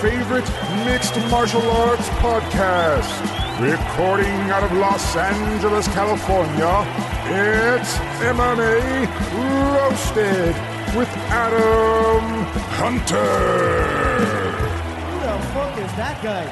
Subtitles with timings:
[0.00, 0.48] favorite
[0.86, 3.20] mixed martial arts podcast.
[3.60, 6.86] Recording out of Los Angeles, California,
[7.26, 9.06] it's MMA
[9.74, 10.56] Roasted
[10.96, 12.44] with Adam
[12.80, 13.20] Hunter.
[15.04, 16.44] Who the fuck is that guy?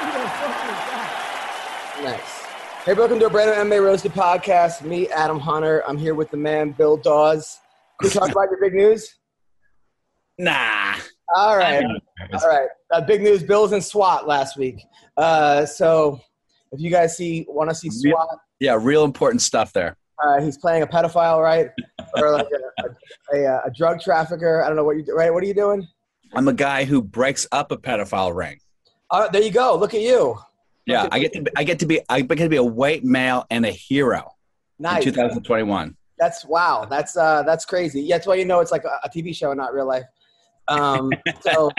[0.00, 2.00] Who the fuck is that?
[2.04, 2.84] Nice.
[2.86, 4.80] Hey, welcome to a brand new MMA Roasted podcast.
[4.80, 5.82] Me, Adam Hunter.
[5.86, 7.58] I'm here with the man, Bill Dawes.
[8.00, 9.14] Can we talk about your big news?
[10.38, 10.94] Nah.
[11.34, 11.84] All right.
[12.32, 12.68] All right.
[12.92, 14.82] Uh, big news Bills and SWAT last week.
[15.16, 16.20] Uh, so
[16.72, 19.96] if you guys see want to see SWAT, Yeah, real important stuff there.
[20.22, 21.68] uh, he's playing a pedophile, right?
[22.16, 22.46] Or like
[22.80, 22.84] a,
[23.36, 24.62] a, a, a drug trafficker.
[24.62, 25.32] I don't know what you right?
[25.32, 25.86] What are you doing?
[26.34, 28.58] I'm a guy who breaks up a pedophile ring.
[29.10, 29.76] Uh, there you go.
[29.76, 30.36] Look at you.
[30.86, 31.08] Yeah.
[31.12, 33.46] I get to be, I get to be I get to be a white male
[33.50, 34.32] and a hero
[34.78, 35.04] Nice.
[35.06, 35.96] in 2021.
[36.18, 36.86] That's wow.
[36.88, 38.02] That's uh, that's crazy.
[38.02, 40.04] Yeah, that's why you know it's like a, a TV show, not real life.
[40.68, 41.70] Um, so,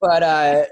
[0.00, 0.64] but uh,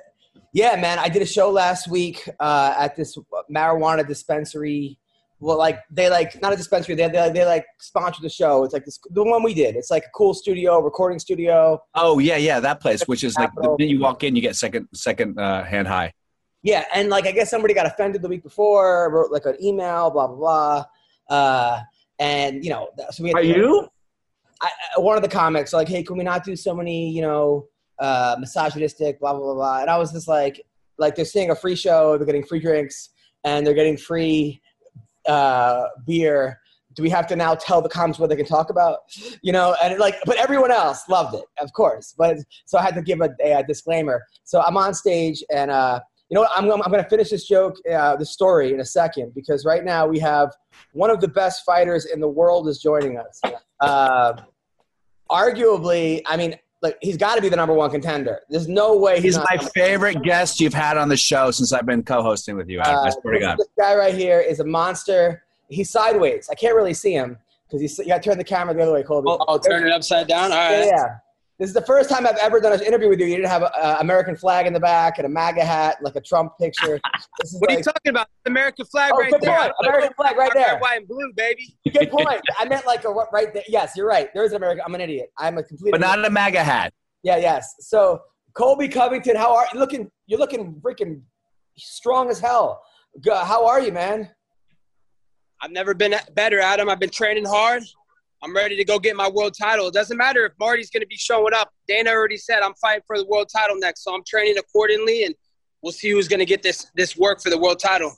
[0.53, 3.19] yeah, man, I did a show last week uh, at this
[3.53, 4.99] marijuana dispensary.
[5.41, 6.95] Well, like they like not a dispensary.
[6.95, 8.63] They they, they like sponsor the show.
[8.63, 9.75] It's like this the one we did.
[9.75, 11.83] It's like a cool studio, recording studio.
[11.95, 14.55] Oh yeah, yeah, that place, which is like the minute you walk in, you get
[14.55, 16.13] second second uh, hand high.
[16.63, 20.11] Yeah, and like I guess somebody got offended the week before, wrote like an email,
[20.11, 20.37] blah blah
[21.29, 21.81] blah, uh,
[22.21, 23.89] and you know, so we had Are you?
[24.65, 27.67] I, one of the comics like, hey, can we not do so many, you know,
[27.99, 30.61] uh, misogynistic, blah blah blah blah, and I was just like,
[30.99, 33.11] like they're seeing a free show, they're getting free drinks,
[33.45, 34.61] and they're getting free
[35.27, 36.61] uh, beer.
[36.95, 39.01] Do we have to now tell the comics what they can talk about?
[39.43, 42.15] You know, and like, but everyone else loved it, of course.
[42.17, 44.23] But so I had to give a, a, disclaimer.
[44.45, 46.51] So I'm on stage, and uh, you know what?
[46.55, 49.85] I'm, I'm going to finish this joke, uh, the story, in a second because right
[49.85, 50.53] now we have
[50.93, 53.41] one of the best fighters in the world is joining us.
[53.81, 54.35] Uh,
[55.35, 58.41] arguably, I mean, like he's got to be the number one contender.
[58.51, 61.73] There's no way He's not my number- favorite guest you've had on the show since
[61.73, 62.81] I've been co-hosting with you.
[62.81, 62.97] Adam.
[63.05, 63.59] I Uh, swear to God.
[63.59, 65.43] This guy right here is a monster.
[65.69, 66.49] He's sideways.
[66.51, 67.99] I can't really see him because he's.
[67.99, 69.29] You got to turn the camera the other way, Colby.
[69.31, 70.53] Oh, turn it upside down.
[70.53, 71.07] All Yeah, yeah.
[71.61, 73.27] This is the first time I've ever done an interview with you.
[73.27, 76.21] You didn't have an American flag in the back and a MAGA hat, like a
[76.21, 77.01] Trump picture.
[77.41, 78.27] This is What are you talking about?
[78.47, 79.57] American flag Oh, right good there.
[79.57, 79.73] point.
[79.85, 80.79] American flag right Red, there.
[80.81, 81.77] white, and blue, baby.
[81.93, 82.41] Good point.
[82.59, 83.63] I meant like a right there.
[83.69, 84.29] Yes, you're right.
[84.35, 84.83] There is an American.
[84.87, 85.29] I'm an idiot.
[85.39, 85.93] I'm a complete.
[85.93, 86.93] But not a MAGA hat.
[87.23, 87.37] Yeah.
[87.37, 87.75] Yes.
[87.81, 88.21] So
[88.55, 90.11] Colby Covington, how are you looking?
[90.27, 91.21] You're looking freaking
[91.79, 92.83] strong as hell.
[93.27, 94.29] How are you, man?
[95.63, 96.89] I've never been better, Adam.
[96.89, 97.83] I've been training hard.
[98.45, 99.89] I'm ready to go get my world title.
[99.89, 101.71] It doesn't matter if Marty's going to be showing up.
[101.89, 105.35] Dana already said I'm fighting for the world title next, so I'm training accordingly, and
[105.81, 108.15] we'll see who's going to get this this work for the world title.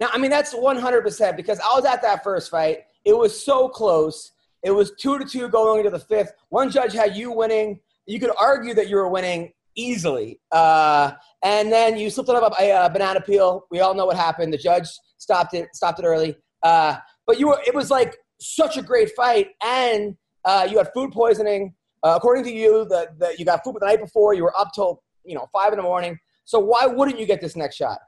[0.00, 2.84] Now, I mean, that's 100% because I was at that first fight.
[3.04, 4.32] It was so close.
[4.62, 6.32] It was two to two going into the fifth.
[6.48, 7.80] One judge had you winning.
[8.06, 10.40] You could argue that you were winning easily.
[10.50, 11.12] Uh,
[11.44, 13.66] and then you slipped up a uh, banana peel.
[13.70, 14.54] We all know what happened.
[14.54, 14.88] The judge
[15.18, 16.36] stopped it, stopped it early.
[16.62, 16.96] Uh,
[17.26, 19.48] but you were, it was like such a great fight.
[19.64, 21.74] And uh, you had food poisoning.
[22.02, 24.34] Uh, according to you, the, the, you got food the night before.
[24.34, 26.18] You were up till, you know, five in the morning.
[26.44, 27.98] So why wouldn't you get this next shot?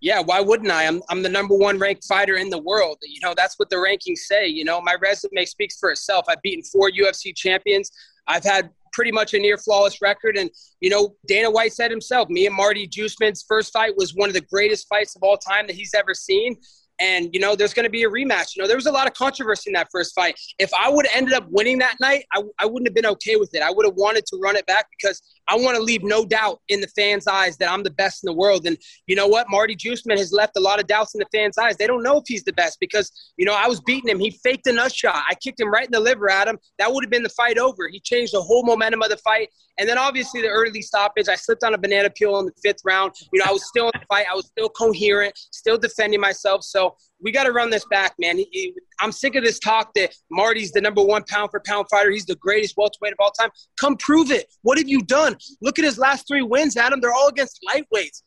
[0.00, 0.86] Yeah, why wouldn't I?
[0.86, 2.98] I'm I'm the number one ranked fighter in the world.
[3.02, 4.46] You know, that's what the rankings say.
[4.46, 6.26] You know, my resume speaks for itself.
[6.28, 7.90] I've beaten four UFC champions.
[8.28, 10.36] I've had pretty much a near flawless record.
[10.38, 10.50] And,
[10.80, 14.34] you know, Dana White said himself, me and Marty Juiceman's first fight was one of
[14.34, 16.56] the greatest fights of all time that he's ever seen.
[16.98, 18.56] And, you know, there's going to be a rematch.
[18.56, 20.38] You know, there was a lot of controversy in that first fight.
[20.58, 23.36] If I would have ended up winning that night, I, I wouldn't have been okay
[23.36, 23.62] with it.
[23.62, 26.60] I would have wanted to run it back because I want to leave no doubt
[26.68, 28.66] in the fans' eyes that I'm the best in the world.
[28.66, 28.76] And
[29.06, 29.46] you know what?
[29.50, 31.76] Marty Juiceman has left a lot of doubts in the fans' eyes.
[31.76, 34.18] They don't know if he's the best because, you know, I was beating him.
[34.18, 35.22] He faked a nut shot.
[35.28, 36.58] I kicked him right in the liver at him.
[36.78, 37.88] That would have been the fight over.
[37.88, 39.50] He changed the whole momentum of the fight.
[39.78, 42.80] And then obviously the early stoppage, I slipped on a banana peel in the fifth
[42.84, 43.12] round.
[43.32, 44.26] You know, I was still in the fight.
[44.30, 46.64] I was still coherent, still defending myself.
[46.64, 46.85] So
[47.20, 48.36] we got to run this back, man.
[48.38, 51.86] He- he- I'm sick of this talk that Marty's the number one pound for pound
[51.90, 52.10] fighter.
[52.10, 53.50] He's the greatest welterweight of all time.
[53.80, 54.52] Come prove it.
[54.62, 55.36] What have you done?
[55.62, 57.00] Look at his last three wins, Adam.
[57.00, 58.22] They're all against lightweights.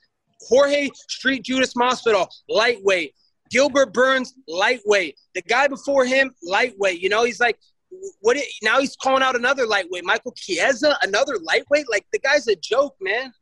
[0.48, 3.14] Jorge Street Judas Masvidal, lightweight.
[3.52, 5.18] Gilbert Burns, lightweight.
[5.34, 7.02] The guy before him, lightweight.
[7.02, 7.58] You know, he's like,
[8.22, 8.38] what?
[8.38, 10.04] it- Now he's calling out another lightweight.
[10.06, 11.90] Michael Chiesa, another lightweight.
[11.90, 13.34] Like the guy's a joke, man.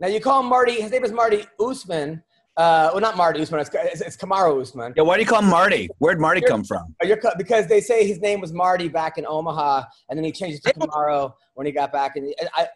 [0.00, 0.80] Now you call him Marty.
[0.80, 2.22] His name is Marty Usman.
[2.56, 3.60] Uh, well, not Marty Usman.
[3.60, 4.92] It's, it's, it's Kamaru Usman.
[4.94, 5.88] Yeah, why do you call him Marty?
[5.98, 6.94] Where'd Marty come from?
[7.02, 10.66] You're, because they say his name was Marty back in Omaha, and then he changed
[10.66, 12.16] it to Kamaru when he got back.
[12.16, 12.68] And I,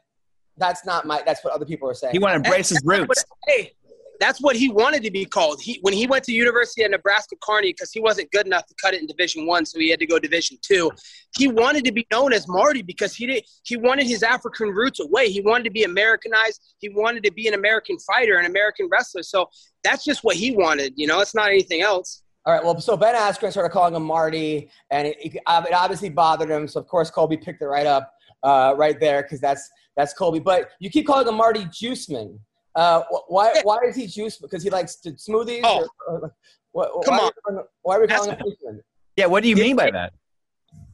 [0.57, 1.23] that's not my.
[1.27, 2.13] That's what other people are saying.
[2.13, 3.23] He wanted to embrace his roots.
[3.47, 3.73] Hey,
[4.21, 5.61] that's what he wanted to be called.
[5.61, 8.75] He when he went to University of Nebraska Kearney because he wasn't good enough to
[8.81, 10.91] cut it in Division One, so he had to go Division Two.
[11.37, 13.45] He wanted to be known as Marty because he did.
[13.65, 15.31] He wanted his African roots away.
[15.31, 16.61] He wanted to be Americanized.
[16.79, 19.23] He wanted to be an American fighter, an American wrestler.
[19.23, 19.49] So
[19.83, 20.95] that's just what he wanted.
[20.97, 22.23] You know, it's not anything else.
[22.47, 22.63] All right.
[22.63, 26.69] Well, so Ben Askren started calling him Marty, and it, it, it obviously bothered him.
[26.69, 28.13] So of course Colby picked it right up,
[28.45, 30.39] uh, right there, because that's that's Colby.
[30.39, 32.39] But you keep calling him Marty Juiceman.
[32.77, 34.37] Uh, why why is he juice?
[34.37, 35.61] Because he likes to smoothies.
[35.65, 35.89] Oh.
[36.07, 36.35] Or, or,
[36.73, 37.33] what, Come why on.
[37.47, 38.81] Are we, why are we calling That's- him Juiceman?
[39.17, 40.13] Yeah, what do you mean by that?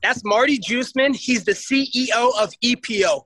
[0.00, 1.14] That's Marty Juiceman.
[1.17, 3.23] He's the CEO of EPO.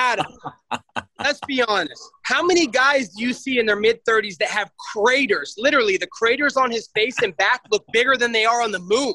[0.00, 0.26] Adam,
[1.18, 2.00] let's be honest.
[2.22, 5.56] How many guys do you see in their mid 30s that have craters?
[5.58, 8.78] Literally, the craters on his face and back look bigger than they are on the
[8.78, 9.14] moon.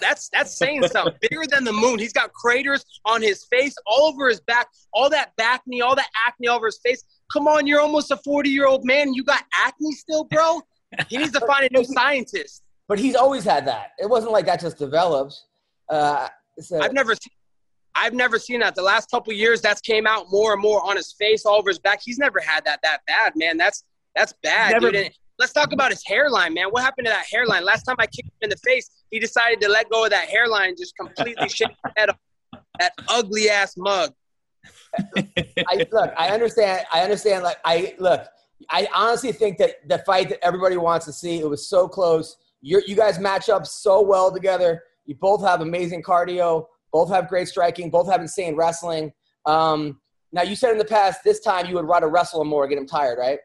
[0.00, 1.14] That's that's saying something.
[1.20, 1.98] Bigger than the moon.
[1.98, 5.96] He's got craters on his face, all over his back, all that back knee, all
[5.96, 7.02] that acne all over his face.
[7.32, 9.14] Come on, you're almost a 40 year old man.
[9.14, 10.60] You got acne still, bro?
[11.08, 12.62] He needs to find a new scientist.
[12.88, 13.92] But he's always had that.
[14.00, 15.44] It wasn't like that just develops.
[15.88, 16.26] Uh,
[16.58, 17.30] so, I've never seen.
[17.94, 18.74] I've never seen that.
[18.74, 21.70] The last couple years, that's came out more and more on his face, all over
[21.70, 22.00] his back.
[22.02, 23.56] He's never had that that bad, man.
[23.56, 23.84] That's
[24.16, 25.04] that's bad, Never- dude.
[25.06, 26.66] And let's talk about his hairline, man.
[26.70, 27.64] What happened to that hairline?
[27.64, 30.28] Last time I kicked him in the face, he decided to let go of that
[30.28, 32.16] hairline, and just completely shake his head off.
[32.80, 34.12] That ugly ass mug.
[34.98, 36.12] I look.
[36.16, 36.84] I understand.
[36.92, 37.44] I understand.
[37.44, 38.26] Like I look.
[38.68, 41.38] I honestly think that the fight that everybody wants to see.
[41.38, 42.36] It was so close.
[42.60, 44.82] you you guys match up so well together.
[45.06, 46.66] You both have amazing cardio.
[46.92, 47.90] Both have great striking.
[47.90, 49.12] Both have insane wrestling.
[49.46, 50.00] Um,
[50.32, 52.78] now you said in the past this time you would rather wrestle him more, get
[52.78, 53.38] him tired, right?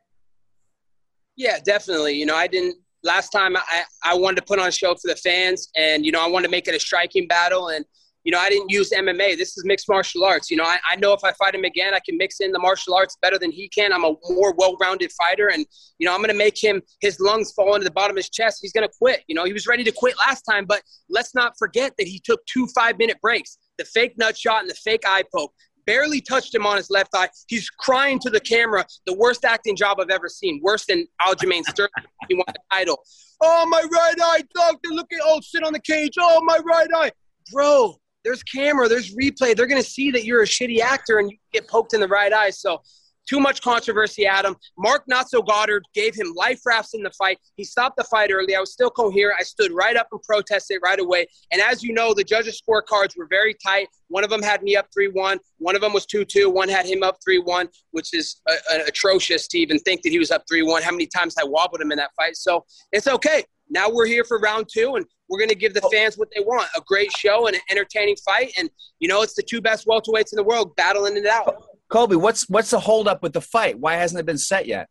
[1.36, 2.14] Yeah, definitely.
[2.14, 3.56] You know, I didn't last time.
[3.56, 6.28] I I wanted to put on a show for the fans, and you know, I
[6.28, 7.86] wanted to make it a striking battle, and
[8.26, 9.38] you know, I didn't use MMA.
[9.38, 10.50] This is mixed martial arts.
[10.50, 12.58] You know, I, I know if I fight him again, I can mix in the
[12.58, 13.94] martial arts better than he can.
[13.94, 15.64] I'm a more well-rounded fighter, and
[16.00, 18.32] you know, I'm going to make him his lungs fall into the bottom of his
[18.32, 18.60] chest.
[18.64, 19.24] He's going to quit.
[19.28, 22.20] You know, he was ready to quit last time, but let's not forget that he
[22.20, 25.54] took two five-minute breaks: the fake nut shot and the fake eye poke.
[25.86, 27.30] Barely touched him on his left eye.
[27.48, 28.88] He's crying to the camera.
[29.06, 30.60] The worst acting job I've ever seen.
[30.64, 31.92] Worse than Aljamain Sterling.
[32.28, 33.04] he won the title.
[33.40, 34.90] Oh my right eye, doctor!
[34.90, 36.14] Look at oh, sit on the cage.
[36.20, 37.12] Oh my right eye,
[37.54, 39.56] bro there's camera, there's replay.
[39.56, 42.08] They're going to see that you're a shitty actor and you get poked in the
[42.08, 42.50] right eye.
[42.50, 42.82] So,
[43.28, 44.56] too much controversy, Adam.
[44.78, 47.40] Marc Not So Goddard gave him life rafts in the fight.
[47.56, 48.56] He stopped the fight early.
[48.56, 49.40] I was still coherent.
[49.40, 51.26] I stood right up and protested right away.
[51.52, 53.88] And as you know, the judges' scorecards were very tight.
[54.10, 55.40] One of them had me up 3 1.
[55.58, 56.52] One of them was 2 2.
[56.52, 60.10] One had him up 3 1, which is uh, uh, atrocious to even think that
[60.10, 60.84] he was up 3 1.
[60.84, 62.36] How many times I wobbled him in that fight.
[62.36, 63.44] So, it's okay.
[63.70, 65.90] Now we're here for round two, and we're going to give the oh.
[65.90, 68.54] fans what they want a great show and an entertaining fight.
[68.58, 68.70] And,
[69.00, 71.64] you know, it's the two best welterweights in the world battling it out.
[71.90, 73.80] Colby, what's what's the holdup with the fight?
[73.80, 74.90] Why hasn't it been set yet?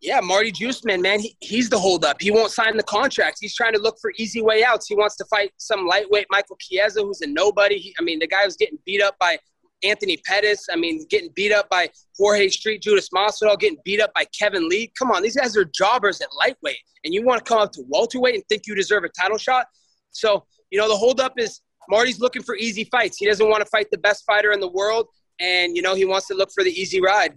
[0.00, 2.20] Yeah, Marty Juiceman, man, he, he's the holdup.
[2.20, 3.38] He won't sign the contract.
[3.40, 4.86] He's trying to look for easy way outs.
[4.86, 7.78] He wants to fight some lightweight Michael Chiesa, who's a nobody.
[7.78, 9.38] He, I mean, the guy was getting beat up by
[9.82, 10.66] Anthony Pettis.
[10.70, 14.68] I mean, getting beat up by Jorge Street, Judas Masvidal, getting beat up by Kevin
[14.68, 14.92] Lee.
[14.98, 17.82] Come on, these guys are jobbers at lightweight, and you want to come up to
[17.88, 19.66] welterweight and think you deserve a title shot?
[20.10, 23.16] So, you know, the holdup is Marty's looking for easy fights.
[23.18, 25.06] He doesn't want to fight the best fighter in the world,
[25.40, 27.34] and you know he wants to look for the easy ride.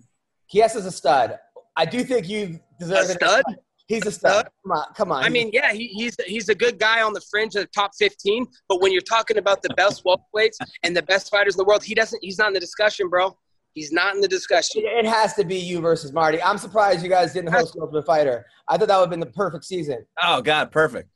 [0.50, 1.38] Chiesa's a stud.
[1.75, 3.15] I do think you deserve A it.
[3.15, 3.43] stud?
[3.89, 4.48] He's a stud.
[4.63, 5.24] Come on, come on.
[5.24, 7.91] I mean, yeah, he, he's he's a good guy on the fringe of the top
[7.98, 8.46] 15.
[8.67, 11.84] But when you're talking about the best welterweights and the best fighters in the world,
[11.84, 12.24] he doesn't.
[12.24, 13.36] He's not in the discussion, bro.
[13.74, 14.84] He's not in the discussion.
[14.86, 16.41] it has to be you versus Marty.
[16.41, 18.46] I'm surprised you guys didn't host Ultimate Fighter.
[18.67, 20.05] I thought that would have been the perfect season.
[20.22, 21.10] Oh God, perfect.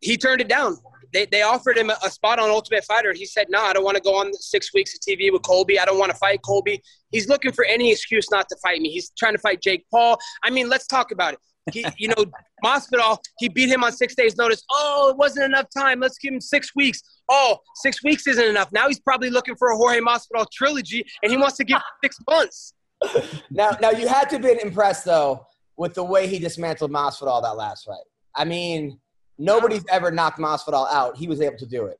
[0.00, 0.78] He turned it down.
[1.12, 3.12] They, they offered him a, a spot on Ultimate Fighter.
[3.12, 5.78] He said, "No, I don't want to go on six weeks of TV with Colby.
[5.78, 8.90] I don't want to fight Colby." He's looking for any excuse not to fight me.
[8.90, 10.18] He's trying to fight Jake Paul.
[10.42, 11.40] I mean, let's talk about it.
[11.72, 12.24] He, you know,
[12.64, 14.62] Masvidal, he beat him on six days' notice.
[14.70, 16.00] Oh, it wasn't enough time.
[16.00, 17.02] Let's give him six weeks.
[17.28, 18.70] Oh, six weeks isn't enough.
[18.72, 22.18] Now he's probably looking for a Jorge Masvidal trilogy, and he wants to give six
[22.28, 22.74] months.
[23.50, 25.46] Now, now you had to have been impressed though
[25.76, 28.04] with the way he dismantled Masvidal that last fight.
[28.34, 28.98] I mean,
[29.38, 31.16] nobody's ever knocked Masvidal out.
[31.16, 31.98] He was able to do it.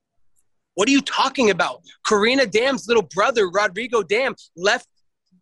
[0.74, 1.82] What are you talking about?
[2.06, 4.88] Carina Damm's little brother, Rodrigo Damm, left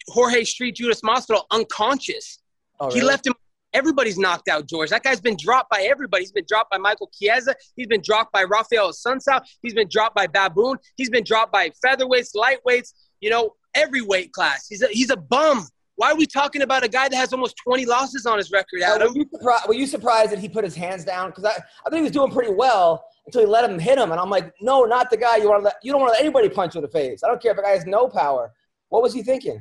[0.08, 2.40] Jorge Street Judas Masvidal unconscious.
[2.80, 3.34] Oh, He left him.
[3.74, 4.90] Everybody's knocked out, George.
[4.90, 6.22] That guy's been dropped by everybody.
[6.22, 7.54] He's been dropped by Michael Chiesa.
[7.76, 9.42] He's been dropped by Rafael Sunsao.
[9.62, 10.78] He's been dropped by Baboon.
[10.96, 12.92] He's been dropped by featherweights, lightweights.
[13.20, 14.66] You know, every weight class.
[14.68, 15.66] He's a he's a bum.
[15.96, 18.82] why are we talking about a guy that has almost 20 losses on his record,
[18.82, 19.12] Adam?
[19.12, 21.30] were, you surprised, were you surprised that he put his hands down?
[21.30, 24.12] Because I, I think he was doing pretty well until he let him hit him,
[24.12, 25.76] and I'm like, no, not the guy you want to let.
[25.82, 27.22] You don't want to let anybody punch you in the face.
[27.24, 28.52] I don't care if a guy has no power.
[28.90, 29.60] What was he thinking?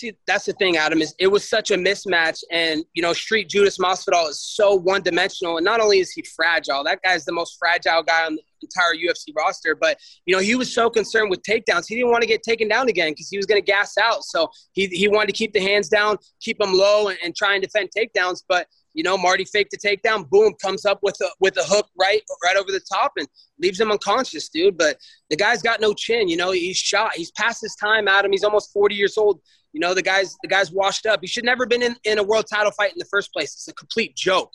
[0.00, 1.02] See, that's the thing, Adam.
[1.02, 5.58] Is it was such a mismatch, and you know, Street Judas Masvidal is so one-dimensional,
[5.58, 8.94] and not only is he fragile, that guy's the most fragile guy on the entire
[8.94, 9.74] UFC roster.
[9.74, 12.66] But you know, he was so concerned with takedowns, he didn't want to get taken
[12.66, 14.24] down again because he was going to gas out.
[14.24, 17.52] So he he wanted to keep the hands down, keep them low, and, and try
[17.52, 18.42] and defend takedowns.
[18.48, 21.88] But you know, Marty faked the takedown, boom, comes up with a with a hook
[21.98, 23.28] right right over the top and
[23.60, 24.78] leaves him unconscious, dude.
[24.78, 24.96] But
[25.28, 26.28] the guy's got no chin.
[26.28, 27.12] You know, he's shot.
[27.14, 28.32] He's past his time, Adam.
[28.32, 29.40] He's almost 40 years old.
[29.72, 31.20] You know, the guy's the guy's washed up.
[31.20, 33.52] He should never been in, in a world title fight in the first place.
[33.52, 34.50] It's a complete joke.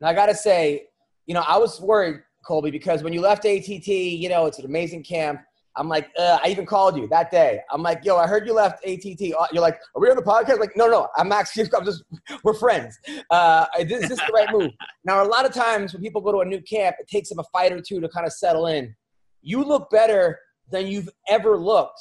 [0.00, 0.86] And I got to say,
[1.26, 4.64] you know, I was worried, Colby, because when you left ATT, you know, it's an
[4.64, 5.40] amazing camp.
[5.76, 7.60] I'm like, uh, I even called you that day.
[7.70, 9.32] I'm like, yo, I heard you left ATT.
[9.38, 10.58] Uh, You're like, are we on the podcast?
[10.58, 12.02] Like, no, no, I'm actually, I'm just,
[12.42, 12.98] we're friends.
[13.30, 14.70] Uh, this, this is the right move.
[15.04, 17.38] Now, a lot of times when people go to a new camp, it takes them
[17.38, 18.94] a fight or two to kind of settle in.
[19.40, 20.38] You look better
[20.70, 21.98] than you've ever looked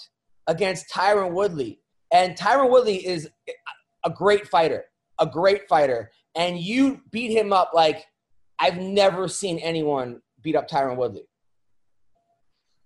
[0.47, 1.79] against Tyron Woodley.
[2.11, 3.29] And Tyron Woodley is
[4.05, 4.85] a great fighter,
[5.19, 6.11] a great fighter.
[6.35, 8.05] And you beat him up like
[8.59, 11.23] I've never seen anyone beat up Tyron Woodley.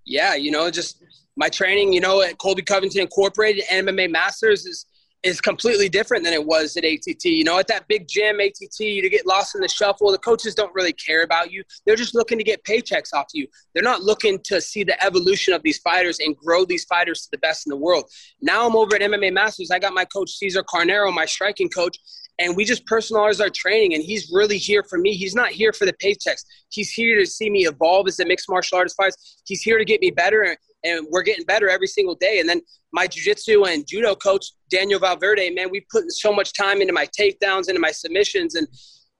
[0.06, 1.04] Yeah, you know, just
[1.36, 4.86] my training, you know, at Colby Covington Incorporated MMA Masters is
[5.24, 7.24] is completely different than it was at ATT.
[7.26, 10.12] You know, at that big gym, ATT, you get lost in the shuffle.
[10.12, 11.64] The coaches don't really care about you.
[11.86, 13.48] They're just looking to get paychecks off you.
[13.74, 17.30] They're not looking to see the evolution of these fighters and grow these fighters to
[17.32, 18.06] the best in the world.
[18.42, 19.72] Now I'm over at MMA Masters.
[19.72, 21.98] I got my coach Cesar Carnero, my striking coach,
[22.40, 23.94] and we just personalize our training.
[23.94, 25.14] And he's really here for me.
[25.14, 26.44] He's not here for the paychecks.
[26.70, 29.16] He's here to see me evolve as a mixed martial artist fighter.
[29.46, 32.40] He's here to get me better and we're getting better every single day.
[32.40, 32.62] And then
[32.92, 37.08] my jiu-jitsu and judo coach, Daniel Valverde, man, we put so much time into my
[37.20, 38.56] takedowns, into my submissions.
[38.56, 38.68] And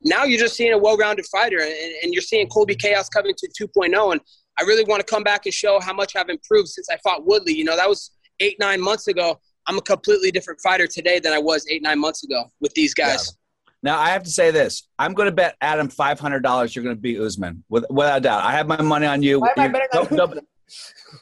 [0.04, 3.68] now you're just seeing a well-rounded fighter and, and you're seeing Colby Chaos coming to
[3.68, 4.12] 2.0.
[4.12, 4.22] And
[4.60, 7.26] I really want to come back and show how much I've improved since I fought
[7.26, 7.54] Woodley.
[7.54, 9.40] You know, that was eight, nine months ago.
[9.68, 12.94] I'm a completely different fighter today than I was eight, nine months ago with these
[12.94, 13.28] guys.
[13.28, 13.40] Yeah.
[13.84, 16.84] Now I have to say this: I'm going to bet Adam five hundred dollars you're
[16.84, 18.44] going to beat Usman with, without a doubt.
[18.44, 19.42] I have my money on you.
[19.42, 20.48] Why am I betting on no, no, Usman?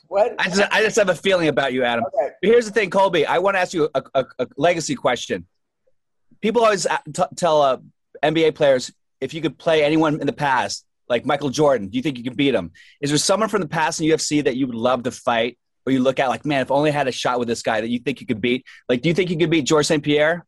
[0.08, 0.36] What?
[0.40, 2.06] I just, I just have a feeling about you, Adam.
[2.06, 2.34] Okay.
[2.42, 3.26] Here's the thing, Colby.
[3.26, 5.48] I want to ask you a, a, a legacy question.
[6.42, 7.78] People always uh, t- tell uh,
[8.24, 12.02] NBA players if you could play anyone in the past, like Michael Jordan, do you
[12.02, 12.72] think you could beat him?
[13.02, 15.94] Is there someone from the past in UFC that you would love to fight, or
[15.94, 17.90] you look at like, man, if only I had a shot with this guy that
[17.90, 18.66] you think you could beat?
[18.90, 20.04] Like, do you think you could beat George St.
[20.04, 20.46] Pierre?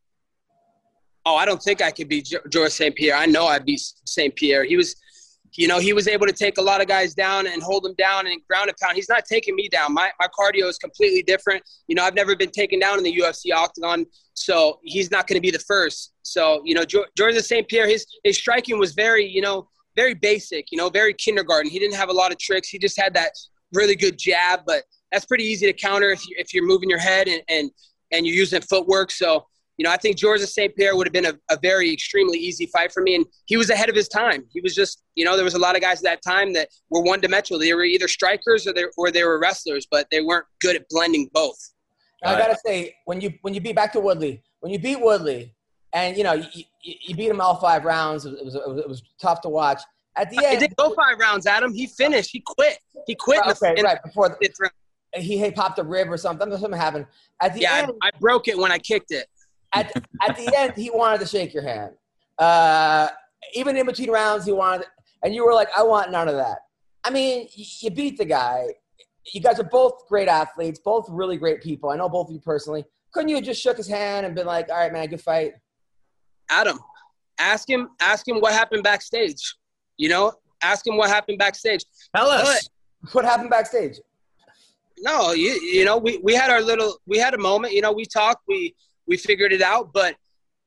[1.25, 2.95] Oh, I don't think I could beat Jo- George St.
[2.95, 3.15] Pierre.
[3.15, 4.35] I know I'd beat St.
[4.35, 4.63] Pierre.
[4.63, 4.95] He was,
[5.55, 7.93] you know, he was able to take a lot of guys down and hold them
[7.95, 8.95] down and ground and pound.
[8.95, 9.93] He's not taking me down.
[9.93, 11.63] My, my cardio is completely different.
[11.87, 15.37] You know, I've never been taken down in the UFC octagon, so he's not going
[15.37, 16.13] to be the first.
[16.23, 17.67] So, you know, George St.
[17.67, 21.69] Pierre, his, his striking was very, you know, very basic, you know, very kindergarten.
[21.69, 22.69] He didn't have a lot of tricks.
[22.69, 23.31] He just had that
[23.73, 26.99] really good jab, but that's pretty easy to counter if, you, if you're moving your
[26.99, 27.69] head and, and,
[28.11, 29.11] and you're using footwork.
[29.11, 29.45] So,
[29.77, 30.75] you know, I think George St.
[30.75, 33.15] Pierre would have been a, a very extremely easy fight for me.
[33.15, 34.45] And he was ahead of his time.
[34.51, 36.69] He was just, you know, there was a lot of guys at that time that
[36.89, 37.59] were one dimensional.
[37.59, 40.85] They were either strikers or they, or they were wrestlers, but they weren't good at
[40.89, 41.57] blending both.
[42.25, 45.53] I gotta say, when you when you beat back to Woodley, when you beat Woodley,
[45.91, 48.77] and you know you, you, you beat him all five rounds, it was, it was
[48.79, 49.81] it was tough to watch.
[50.15, 51.73] At the It end, didn't go five rounds, Adam.
[51.73, 52.29] He finished.
[52.31, 52.77] He quit.
[53.07, 53.43] He quit.
[53.43, 54.73] in okay, in right before the, the fifth round.
[55.15, 56.49] he had popped a rib or something.
[56.51, 57.07] Something happened.
[57.41, 59.27] At the Yeah, end, I, I broke it when I kicked it.
[59.73, 59.91] At,
[60.27, 61.93] at the end, he wanted to shake your hand.
[62.37, 63.09] Uh,
[63.53, 64.87] even in between rounds, he wanted,
[65.23, 66.59] and you were like, "I want none of that."
[67.03, 68.65] I mean, you, you beat the guy.
[69.33, 71.89] You guys are both great athletes, both really great people.
[71.89, 72.83] I know both of you personally.
[73.13, 75.53] Couldn't you have just shook his hand and been like, "All right, man, good fight"?
[76.49, 76.79] Adam,
[77.39, 77.89] ask him.
[77.99, 79.55] Ask him what happened backstage.
[79.97, 81.85] You know, ask him what happened backstage.
[82.15, 82.67] Tell us.
[83.11, 83.99] What happened backstage?
[84.99, 87.91] No, you, you know, we, we had our little, we had a moment, you know,
[87.91, 88.73] we talked, we,
[89.07, 89.91] we figured it out.
[89.93, 90.15] But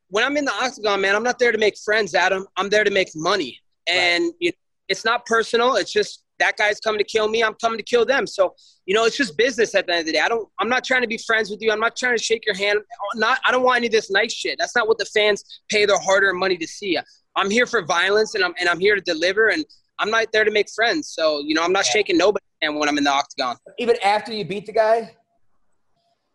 [0.08, 2.46] when I'm in the octagon, man, I'm not there to make friends, Adam.
[2.56, 3.60] I'm there to make money.
[3.88, 4.52] And you
[4.88, 5.74] it's not personal.
[5.74, 7.42] It's just that guy's coming to kill me.
[7.42, 8.24] I'm coming to kill them.
[8.26, 10.20] So, you know, it's just business at the end of the day.
[10.20, 11.72] I don't, I'm not trying to be friends with you.
[11.72, 12.78] I'm not trying to shake your hand.
[13.16, 14.58] Not, I don't want any of this nice shit.
[14.60, 16.96] That's not what the fans pay their hard earned money to see.
[17.34, 19.48] I'm here for violence and I'm, and I'm here to deliver.
[19.48, 19.64] And
[19.98, 21.08] I'm not there to make friends.
[21.08, 23.56] So, you know, I'm not shaking nobody's hand when I'm in the octagon.
[23.78, 25.16] Even after you beat the guy?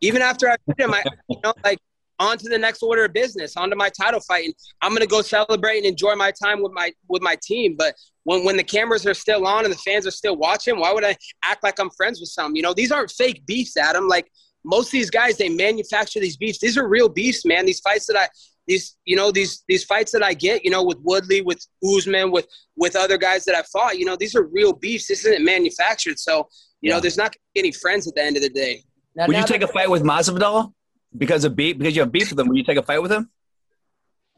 [0.02, 1.80] even after I beat him, I you know like
[2.22, 5.08] on to the next order of business, on to my title fight, and I'm gonna
[5.08, 7.76] go celebrate and enjoy my time with my with my team.
[7.78, 10.94] But when when the cameras are still on and the fans are still watching, why
[10.94, 12.56] would I act like I'm friends with some?
[12.56, 14.08] You know, these aren't fake beefs, Adam.
[14.08, 14.32] Like
[14.64, 16.60] most of these guys they manufacture these beefs.
[16.60, 17.66] These are real beefs, man.
[17.66, 18.28] These fights that I
[18.68, 22.32] these you know these these fights that I get, you know, with Woodley, with Usman,
[22.32, 22.48] with
[22.78, 25.08] with other guys that I fought, you know, these are real beefs.
[25.08, 26.20] This isn't manufactured.
[26.20, 26.48] So,
[26.82, 26.96] you Yeah.
[26.96, 28.84] know, there's not any friends at the end of the day.
[29.16, 30.74] Now, Would you take a fight with Masvidal
[31.18, 31.78] because of beef?
[31.78, 32.48] Because you have beef with them?
[32.48, 33.30] Would you take a fight with him?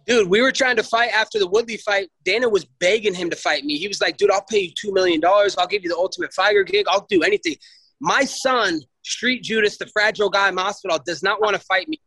[0.05, 2.09] Dude, we were trying to fight after the Woodley fight.
[2.25, 3.77] Dana was begging him to fight me.
[3.77, 5.21] He was like, dude, I'll pay you $2 million.
[5.23, 6.85] I'll give you the ultimate fighter gig.
[6.89, 7.55] I'll do anything.
[8.01, 12.01] My son, Street Judas, the fragile guy, in hospital, does not want to fight me.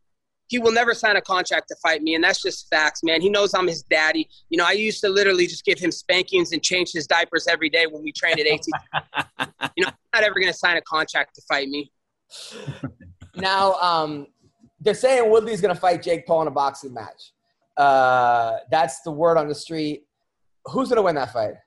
[0.47, 3.19] He will never sign a contract to fight me, and that's just facts, man.
[3.19, 4.29] He knows I'm his daddy.
[4.49, 7.69] You know, I used to literally just give him spankings and change his diapers every
[7.69, 9.49] day when we trained at AT.
[9.75, 11.91] you know, I'm not ever going to sign a contract to fight me.
[13.37, 14.27] Now, um,
[14.79, 17.33] they're saying Woodley's going to fight Jake Paul in a boxing match.
[17.75, 20.03] Uh, that's the word on the street.
[20.65, 21.53] Who's going to win that fight?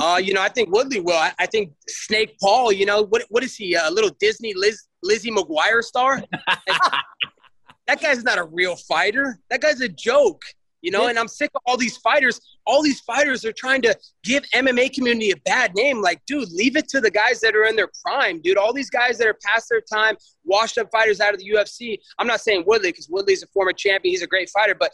[0.00, 1.16] Uh, you know, I think Woodley will.
[1.16, 2.70] I, I think Snake Paul.
[2.70, 3.74] You know, what what is he?
[3.74, 6.22] A little Disney Liz, Lizzie McGuire star?
[7.88, 9.40] that guy's not a real fighter.
[9.50, 10.40] That guy's a joke.
[10.82, 12.40] You know, and I'm sick of all these fighters.
[12.66, 16.02] All these fighters are trying to give MMA community a bad name.
[16.02, 18.58] Like, dude, leave it to the guys that are in their prime, dude.
[18.58, 21.98] All these guys that are past their time, washed up fighters out of the UFC.
[22.18, 24.12] I'm not saying Woodley because Woodley's a former champion.
[24.12, 24.90] He's a great fighter, but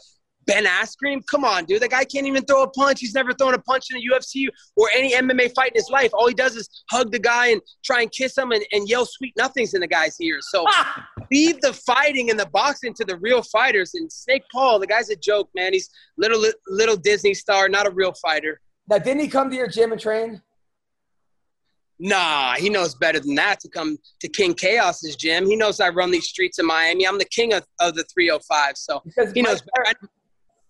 [0.49, 1.81] Ben Askren, come on, dude.
[1.81, 2.99] The guy can't even throw a punch.
[3.01, 6.09] He's never thrown a punch in the UFC or any MMA fight in his life.
[6.13, 9.05] All he does is hug the guy and try and kiss him and, and yell
[9.05, 10.47] sweet nothings in the guy's ears.
[10.49, 11.07] So ah!
[11.31, 13.93] Leave the fighting and the boxing to the real fighters.
[13.93, 15.73] And Snake Paul, the guy's a joke, man.
[15.73, 18.59] He's little little Disney star, not a real fighter.
[18.89, 20.41] Now, didn't he come to your gym and train?
[21.99, 25.45] Nah, he knows better than that to come to King Chaos's gym.
[25.45, 27.05] He knows I run these streets in Miami.
[27.05, 28.77] I'm the king of, of the 305.
[28.77, 29.99] So Because he knows better.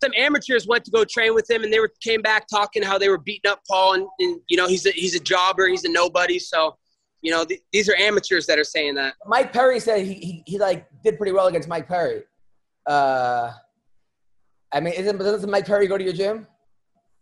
[0.01, 2.97] Some amateurs went to go train with him, and they were came back talking how
[2.97, 5.83] they were beating up Paul, and, and you know he's a, he's a jobber, he's
[5.83, 6.39] a nobody.
[6.39, 6.77] So,
[7.21, 9.15] you know th- these are amateurs that are saying that.
[9.25, 12.23] Mike Perry said he, he, he like did pretty well against Mike Perry.
[12.85, 13.51] Uh,
[14.71, 16.47] I mean, isn't doesn't Mike Perry go to your gym?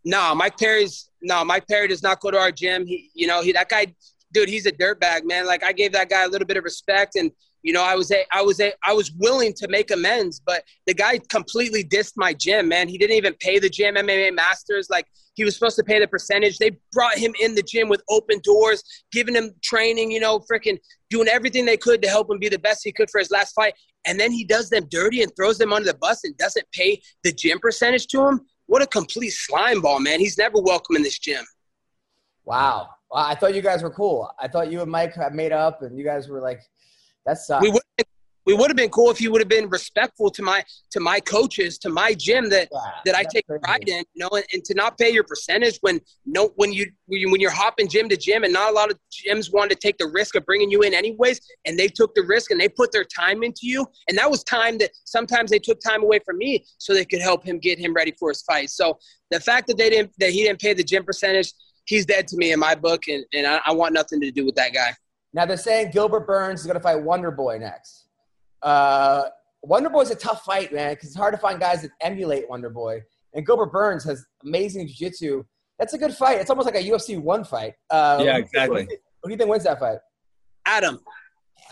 [0.04, 2.86] No, Mike Perry's no, Mike Perry does not go to our gym.
[2.86, 3.94] He, you know, he that guy,
[4.32, 5.46] dude, he's a dirtbag, man.
[5.46, 7.30] Like I gave that guy a little bit of respect, and
[7.62, 10.62] you know, I was a, I was a, I was willing to make amends, but
[10.86, 12.88] the guy completely dissed my gym, man.
[12.88, 15.06] He didn't even pay the gym MMA Masters like
[15.38, 16.58] he was supposed to pay the percentage.
[16.58, 20.78] They brought him in the gym with open doors, giving him training, you know, freaking
[21.10, 23.52] doing everything they could to help him be the best he could for his last
[23.52, 23.74] fight.
[24.04, 27.00] And then he does them dirty and throws them under the bus and doesn't pay
[27.22, 28.40] the gym percentage to him.
[28.66, 30.18] What a complete slime ball, man.
[30.18, 31.44] He's never welcome in this gym.
[32.44, 32.88] Wow.
[33.08, 34.28] Well, I thought you guys were cool.
[34.40, 36.62] I thought you and Mike had made up, and you guys were like,
[37.26, 37.82] "That sucks." We would
[38.48, 41.20] we would have been cool if you would have been respectful to my to my
[41.20, 43.60] coaches, to my gym that Yeah, that I take crazy.
[43.62, 46.90] pride in, you know, and, and to not pay your percentage when no when you
[47.06, 49.70] when you- when you're hopping gym to gym and not a lot of gyms wanted
[49.74, 52.58] to take the risk of bringing you in anyways, and they took the risk and
[52.58, 56.02] they put their time into you, and that was time that sometimes they took time
[56.02, 58.70] away from me so they could help him get him ready for his fight.
[58.70, 58.98] So
[59.30, 61.52] the fact that they didn't that he didn't pay the gym percentage,
[61.84, 64.46] he's dead to me in my book, and and I, I want nothing to do
[64.46, 64.94] with that guy.
[65.34, 68.06] Now they're saying Gilbert Burns is going to fight Wonder Boy next.
[68.62, 69.24] Uh,
[69.62, 72.70] Wonder Boy's a tough fight, man, because it's hard to find guys that emulate Wonder
[72.70, 73.02] Boy.
[73.34, 75.44] And Gilbert Burns has amazing jiu-jitsu.
[75.78, 76.40] That's a good fight.
[76.40, 77.74] It's almost like a UFC one fight.
[77.90, 78.82] Uh, Yeah, who- exactly.
[78.82, 79.98] Who, do you- who do you think wins that fight?
[80.66, 81.00] Adam,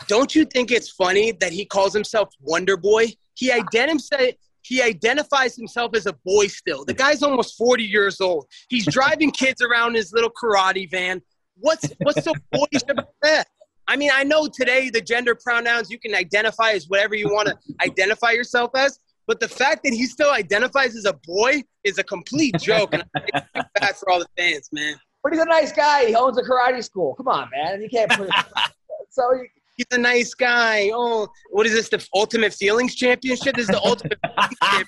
[0.07, 3.07] don't you think it's funny that he calls himself Wonder Boy?
[3.35, 6.83] He identifies he identifies himself as a boy still.
[6.83, 8.47] The guy's almost 40 years old.
[8.67, 11.21] He's driving kids around his little karate van.
[11.55, 13.47] What's what's so boyish about that?
[13.87, 17.47] I mean, I know today the gender pronouns you can identify as whatever you want
[17.49, 21.97] to identify yourself as, but the fact that he still identifies as a boy is
[21.97, 24.95] a complete joke, and I think it's bad for all the fans, man.
[25.23, 26.05] But he's a nice guy.
[26.05, 27.13] He owns a karate school.
[27.15, 27.81] Come on, man.
[27.81, 28.29] You can't put
[29.09, 29.47] so you-
[29.77, 30.89] He's a nice guy.
[30.91, 31.87] Oh, what is this?
[31.87, 33.55] The Ultimate Feelings Championship?
[33.55, 34.17] This is the Ultimate
[34.63, 34.87] Championship.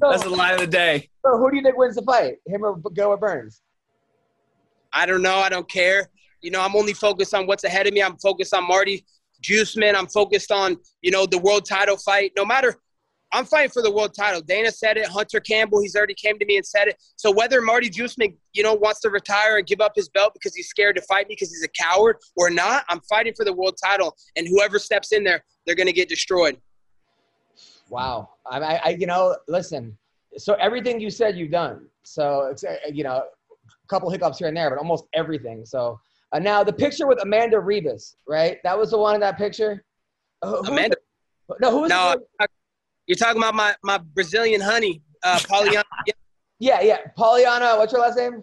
[0.00, 1.10] That's the line of the day.
[1.22, 2.36] so who do you think wins the fight?
[2.46, 3.60] Him or Gilbert Burns?
[4.90, 5.36] I don't know.
[5.36, 6.08] I don't care.
[6.46, 8.00] You know, I'm only focused on what's ahead of me.
[8.00, 9.04] I'm focused on Marty
[9.42, 9.96] Juiceman.
[9.96, 12.30] I'm focused on, you know, the world title fight.
[12.36, 12.76] No matter,
[13.32, 14.40] I'm fighting for the world title.
[14.40, 15.08] Dana said it.
[15.08, 17.02] Hunter Campbell, he's already came to me and said it.
[17.16, 20.54] So whether Marty Juiceman, you know, wants to retire and give up his belt because
[20.54, 23.52] he's scared to fight me because he's a coward or not, I'm fighting for the
[23.52, 24.16] world title.
[24.36, 26.58] And whoever steps in there, they're going to get destroyed.
[27.90, 28.28] Wow.
[28.48, 29.98] I, I, you know, listen.
[30.38, 31.86] So everything you said, you've done.
[32.04, 35.64] So it's, uh, you know, a couple hiccups here and there, but almost everything.
[35.64, 35.98] So
[36.32, 38.58] uh, now the picture with Amanda Ribas, right?
[38.64, 39.84] That was the one in that picture.
[40.42, 40.96] Uh, Amanda?
[41.60, 42.50] No, who was no, it?
[43.06, 45.84] you're talking about my, my Brazilian honey, uh, Polyana
[46.58, 46.98] Yeah, yeah.
[47.16, 47.78] Polyana.
[47.78, 48.42] What's your last name?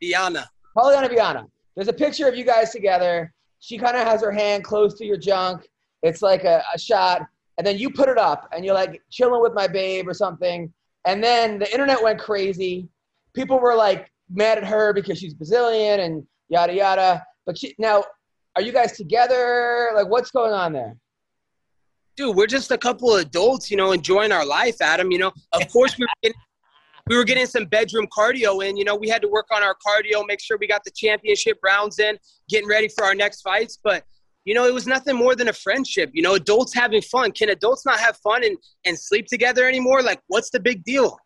[0.00, 0.50] Diana.
[0.76, 1.46] Polyana Viana.
[1.76, 3.32] There's a picture of you guys together.
[3.60, 5.68] she kind of has her hand close to your junk.
[6.02, 7.22] It's like a, a shot,
[7.56, 10.72] and then you put it up, and you're like chilling with my babe or something.
[11.06, 12.88] And then the internet went crazy.
[13.34, 17.24] People were like mad at her because she's Brazilian and yada yada.
[17.46, 18.04] But she, now,
[18.56, 19.90] are you guys together?
[19.94, 20.96] Like, what's going on there?
[22.16, 25.10] dude, we're just a couple of adults, you know, enjoying our life, Adam.
[25.10, 26.40] You know, of course we were getting,
[27.08, 28.76] we were getting some bedroom cardio in.
[28.76, 31.58] You know, we had to work on our cardio, make sure we got the championship
[31.62, 33.78] rounds in, getting ready for our next fights.
[33.82, 34.04] But
[34.44, 36.10] you know, it was nothing more than a friendship.
[36.12, 37.32] You know, adults having fun.
[37.32, 40.02] Can adults not have fun and and sleep together anymore?
[40.02, 41.16] Like, what's the big deal?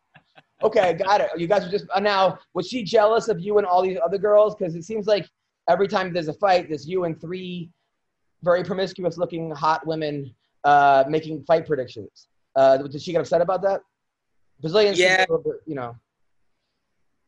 [0.63, 1.31] Okay, I got it.
[1.37, 2.39] You guys are just uh, now.
[2.55, 4.55] Was she jealous of you and all these other girls?
[4.57, 5.29] Because it seems like
[5.69, 7.71] every time there's a fight, there's you and three
[8.43, 12.29] very promiscuous-looking hot women uh, making fight predictions.
[12.57, 13.81] Uh, did she get upset about that?
[14.61, 15.25] Brazilian, Yeah.
[15.67, 15.97] you know.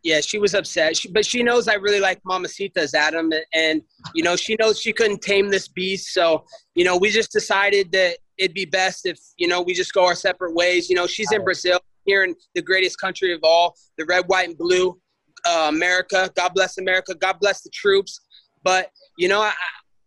[0.03, 3.83] Yeah, she was upset, she, but she knows I really like Mamacitas, Adam, and
[4.15, 6.15] you know she knows she couldn't tame this beast.
[6.15, 9.93] So you know we just decided that it'd be best if you know we just
[9.93, 10.89] go our separate ways.
[10.89, 14.49] You know she's in Brazil, here in the greatest country of all, the red, white,
[14.49, 14.99] and blue,
[15.47, 16.31] uh, America.
[16.35, 17.15] God bless America.
[17.15, 18.21] God bless the troops.
[18.63, 19.53] But you know I.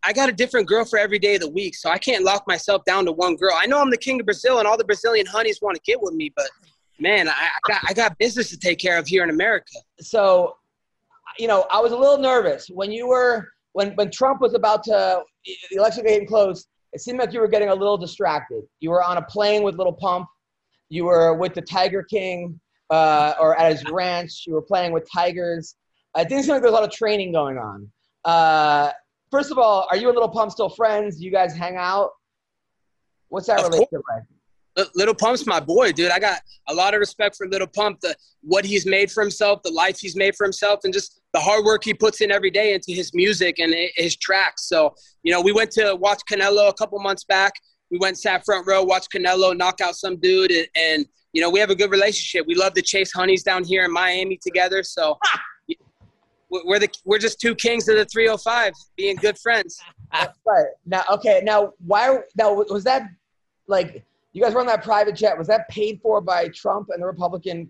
[0.05, 2.45] I got a different girl for every day of the week, so I can't lock
[2.45, 3.53] myself down to one girl.
[3.57, 6.01] I know I'm the king of Brazil, and all the Brazilian honeys want to get
[6.01, 6.49] with me, but
[6.99, 9.77] man, I, I got I got business to take care of here in America.
[9.99, 10.57] So,
[11.39, 14.83] you know, I was a little nervous when you were when when Trump was about
[14.85, 16.65] to the election getting close.
[16.93, 18.63] It seemed like you were getting a little distracted.
[18.79, 20.27] You were on a plane with Little Pump.
[20.93, 22.59] You were with the Tiger King,
[22.91, 24.43] uh, or at his ranch.
[24.45, 25.75] You were playing with tigers.
[26.15, 27.91] It didn't seem like there was a lot of training going on.
[28.23, 28.91] Uh,
[29.31, 31.17] first of all, are you and Little Pump still friends?
[31.17, 32.11] Do you guys hang out?
[33.29, 34.87] What's that Of relationship like?
[34.93, 36.11] Little Pump's my boy, dude.
[36.11, 39.63] I got a lot of respect for Little Pump, the what he's made for himself,
[39.63, 42.51] the life he's made for himself, and just the hard work he puts in every
[42.51, 44.67] day into his music and his tracks.
[44.67, 47.53] So, you know, we went to watch Canelo a couple months back.
[47.93, 51.51] We went sat front row, watched Canelo knock out some dude, and, and you know,
[51.51, 52.47] we have a good relationship.
[52.47, 54.81] We love to chase honeys down here in Miami together.
[54.81, 55.19] So,
[56.49, 59.79] we're the we're just two kings of the 305, being good friends.
[60.45, 61.41] Right now, okay.
[61.43, 62.19] Now, why?
[62.35, 63.09] Now, was that
[63.65, 64.03] like
[64.33, 65.35] you guys were on that private jet?
[65.35, 67.67] Was that paid for by Trump and the Republican?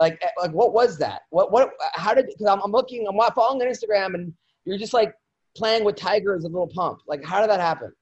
[0.00, 1.22] Like, eh, like what was that?
[1.30, 1.52] What?
[1.52, 1.70] What?
[1.92, 2.26] How did?
[2.26, 4.32] Because I'm, I'm looking, I'm following on Instagram, and
[4.64, 5.14] you're just like
[5.56, 6.98] playing with tigers a little pump.
[7.06, 7.92] Like, how did that happen?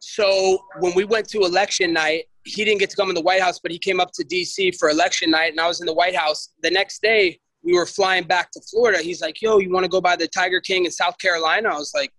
[0.00, 3.42] So when we went to election night, he didn't get to come in the White
[3.42, 5.94] House, but he came up to DC for election night, and I was in the
[5.94, 6.50] White House.
[6.62, 9.02] The next day, we were flying back to Florida.
[9.02, 11.76] He's like, "Yo, you want to go by the Tiger King in South Carolina?" I
[11.76, 12.12] was like,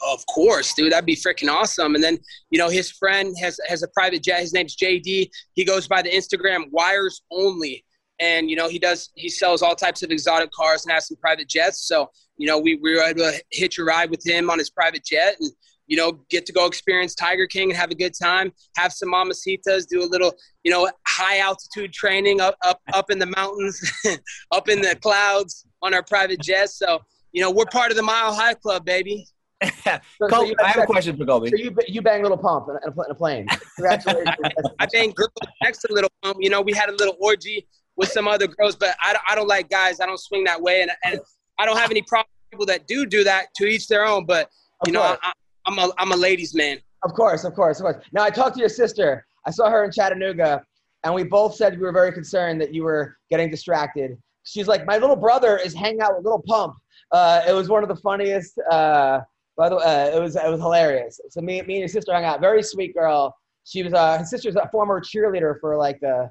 [0.00, 0.92] "Of course, dude.
[0.92, 2.18] That'd be freaking awesome." And then,
[2.50, 4.40] you know, his friend has has a private jet.
[4.40, 5.30] His name's JD.
[5.54, 7.84] He goes by the Instagram Wires Only,
[8.20, 11.16] and you know, he does he sells all types of exotic cars and has some
[11.18, 11.86] private jets.
[11.86, 14.70] So, you know, we, we were able to hitch a ride with him on his
[14.70, 15.50] private jet and
[15.86, 19.12] you know, get to go experience Tiger King and have a good time, have some
[19.12, 20.32] mamacitas, do a little,
[20.64, 23.80] you know, high altitude training up up up in the mountains,
[24.52, 26.78] up in the clouds on our private jets.
[26.78, 27.00] So,
[27.32, 29.26] you know, we're part of the Mile High Club, baby.
[29.84, 31.48] So- so Colby, you- I have a question for Colby.
[31.50, 33.46] So you you bang little pump in a, in a plane.
[33.76, 34.36] Congratulations.
[34.78, 35.30] I banged girls
[35.62, 36.36] next to Little Pump.
[36.40, 39.34] You know, we had a little orgy with some other girls, but I, don't- I
[39.34, 40.00] don't like guys.
[40.00, 41.20] I don't swing that way, and, and
[41.58, 43.46] I don't have any problem with people that do do that.
[43.56, 44.26] To each their own.
[44.26, 44.50] But
[44.84, 45.18] you know, course.
[45.22, 45.32] I,
[45.66, 46.78] I'm a I'm a ladies' man.
[47.04, 48.04] Of course, of course, of course.
[48.12, 49.26] Now I talked to your sister.
[49.46, 50.64] I saw her in Chattanooga,
[51.04, 54.18] and we both said we were very concerned that you were getting distracted.
[54.44, 56.76] She's like, my little brother is hanging out with Little Pump.
[57.12, 58.58] Uh, it was one of the funniest.
[58.70, 59.20] Uh,
[59.56, 61.20] by the way, uh, it was it was hilarious.
[61.30, 62.40] So me, me and your sister hung out.
[62.40, 63.34] Very sweet girl.
[63.64, 66.30] She was uh, his sister's a former cheerleader for like the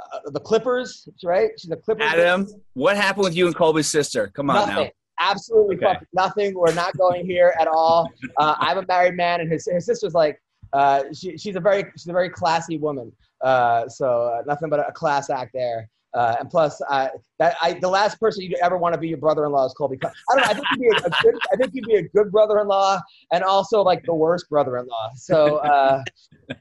[0.00, 1.50] uh, the Clippers, right?
[1.58, 2.06] She's a Clippers.
[2.06, 4.28] Adam, what happened with you and Colby's sister?
[4.28, 4.84] Come on Nothing.
[4.84, 4.90] now.
[5.20, 5.84] Absolutely Okay.
[5.86, 6.54] fucking nothing.
[6.54, 8.10] We're not going here at all.
[8.38, 10.40] Uh, I'm a married man, and his, his sister's like,
[10.72, 13.12] uh, she, she's a very she's a very classy woman.
[13.42, 15.88] Uh, so uh, nothing but a class act there.
[16.12, 19.18] Uh, and plus, uh, that I the last person you'd ever want to be your
[19.18, 19.96] brother-in-law is Colby.
[19.96, 20.50] Co- I don't know.
[20.50, 21.34] I think you'd be a, a good.
[21.52, 23.00] I think you'd be a good brother-in-law,
[23.32, 25.10] and also like the worst brother-in-law.
[25.14, 26.02] So uh,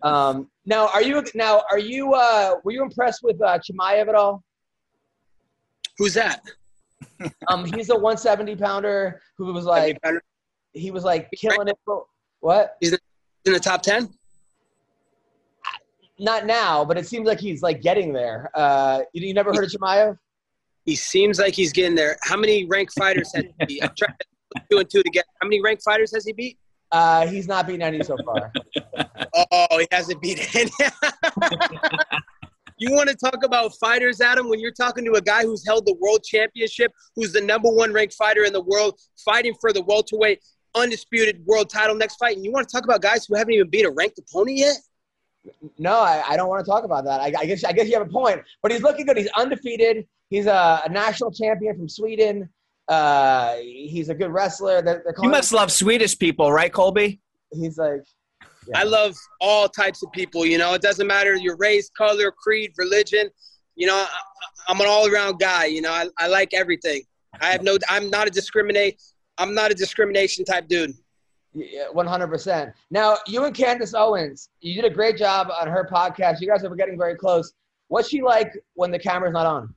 [0.04, 1.64] um, now, are you now?
[1.72, 2.14] Are you?
[2.14, 4.44] Uh, were you impressed with uh, Chimaev at all?
[5.98, 6.42] Who's that?
[7.48, 9.98] Um, he's a 170 pounder who was like
[10.74, 11.78] he was like killing it.
[11.86, 12.06] For,
[12.40, 12.78] what?
[12.80, 13.00] He's in
[13.54, 14.10] the top ten.
[16.20, 18.52] Not now, but it seems like he's like getting there.
[18.54, 20.18] Uh, you, you never heard of Chimaev?
[20.86, 22.18] He seems like he's getting there.
[22.24, 23.84] How many ranked fighters has he beat?
[23.84, 25.28] I'm trying to put two and two together.
[25.42, 26.58] How many ranked fighters has he beat?
[26.92, 28.52] Uh, he's not beaten any so far.
[29.52, 30.72] Oh, he hasn't beat any.
[32.80, 34.50] you want to talk about fighters, Adam?
[34.50, 37.94] When you're talking to a guy who's held the world championship, who's the number one
[37.94, 40.44] ranked fighter in the world, fighting for the welterweight,
[40.76, 42.36] undisputed world title next fight.
[42.36, 44.78] And you want to talk about guys who haven't even beat a ranked opponent yet?
[45.78, 47.22] No, I, I don't want to talk about that.
[47.22, 49.18] I, I guess I guess you have a point, but he's looking good.
[49.18, 50.06] He's undefeated.
[50.30, 52.50] He's a, a national champion from Sweden.
[52.88, 54.82] Uh, he's a good wrestler.
[54.82, 57.22] They're, they're You calling must love Swedish people, right, Colby?
[57.52, 58.04] He's like,
[58.76, 60.46] I love all types of people.
[60.46, 63.30] You know, it doesn't matter your race, color, creed, religion.
[63.76, 64.08] You know, I,
[64.68, 65.66] I'm an all-around guy.
[65.66, 67.02] You know, I, I like everything.
[67.42, 67.78] I have no.
[67.88, 69.02] I'm not a discriminate.
[69.38, 70.94] I'm not a discrimination type dude.
[71.96, 72.74] Hundred percent.
[72.92, 76.42] Now, you and Candace Owens, you did a great job on her podcast.
[76.42, 77.54] You guys are getting very close.
[77.88, 79.74] What's she like when the camera's not on?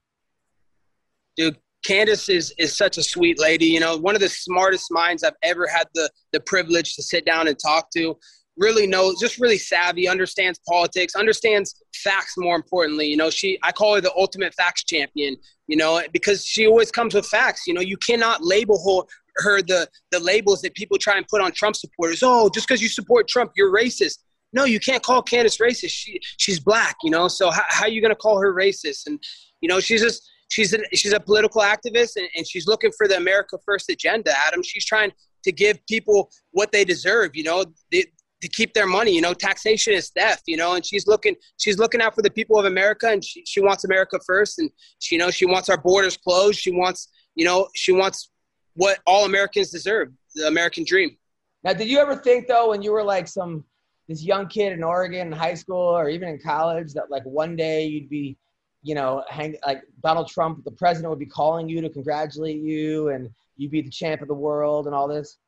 [1.37, 5.25] dude candace is is such a sweet lady you know one of the smartest minds
[5.25, 8.17] i've ever had the the privilege to sit down and talk to
[8.57, 13.07] really knows just really savvy understands politics understands facts more importantly.
[13.07, 15.37] You know she i call her the ultimate facts champion
[15.69, 17.67] you know because she always comes with facts.
[17.67, 19.07] You know you cannot label
[19.39, 22.23] her, her the the labels that people try and put on trump supporters.
[22.23, 24.19] Oh just because you support trump you're racist.
[24.53, 25.91] No you can't call candace racist.
[25.91, 29.07] She she's black you know so how, how are you going to call her racist?
[29.07, 29.23] And
[29.61, 33.09] you know she's just she's a, she's a political activist and, and she's looking for
[33.09, 34.63] the America First agenda, Adam.
[34.63, 35.13] She's trying
[35.45, 38.05] to give people what they deserve, you know, they,
[38.43, 39.15] to keep their money.
[39.15, 42.31] You know, taxation is theft, you know, and she's looking she's looking out for the
[42.31, 45.69] people of America and she, she wants America first and she, you know, she wants
[45.69, 46.59] our borders closed.
[46.59, 48.31] She wants, you know, she wants
[48.75, 51.17] what all Americans deserve, the American dream.
[51.65, 53.65] Now, did you ever think though, when you were like some
[54.09, 57.57] this young kid in Oregon in high school or even in college, that like one
[57.57, 58.37] day you'd be
[58.85, 63.11] you know, hang like Donald Trump, the president would be calling you to congratulate you
[63.11, 65.39] and you'd be the champ of the world and all this?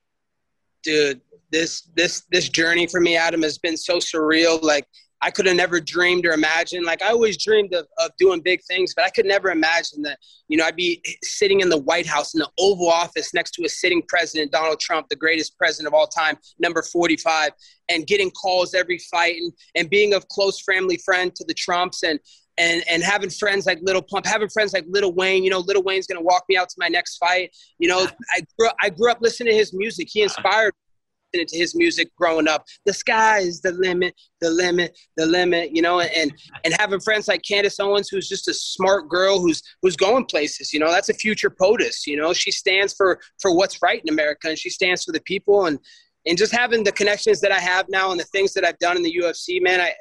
[0.85, 1.21] Dude,
[1.51, 4.63] this this this journey for me, Adam, has been so surreal.
[4.63, 4.87] Like
[5.25, 6.85] I could have never dreamed or imagined.
[6.85, 10.19] Like I always dreamed of, of doing big things, but I could never imagine that,
[10.49, 13.65] you know, I'd be sitting in the White House in the Oval Office next to
[13.65, 17.53] a sitting president, Donald Trump, the greatest president of all time, number 45,
[17.89, 22.03] and getting calls every fight and, and being a close family friend to the Trumps
[22.03, 22.21] and
[22.59, 25.45] and and having friends like Little Pump, having friends like Little Wayne.
[25.45, 27.55] You know, Little Wayne's gonna walk me out to my next fight.
[27.79, 30.09] You know, I grew I grew up listening to his music.
[30.11, 30.35] He uh-huh.
[30.37, 32.65] inspired me listening to his music growing up.
[32.87, 35.75] The sky is the limit, the limit, the limit.
[35.75, 36.33] You know, and
[36.65, 40.73] and having friends like Candace Owens, who's just a smart girl who's who's going places.
[40.73, 42.07] You know, that's a future POTUS.
[42.07, 45.23] You know, she stands for for what's right in America, and she stands for the
[45.23, 45.79] people and.
[46.27, 48.97] And just having the connections that I have now and the things that I've done
[48.97, 49.93] in the UFC, man, I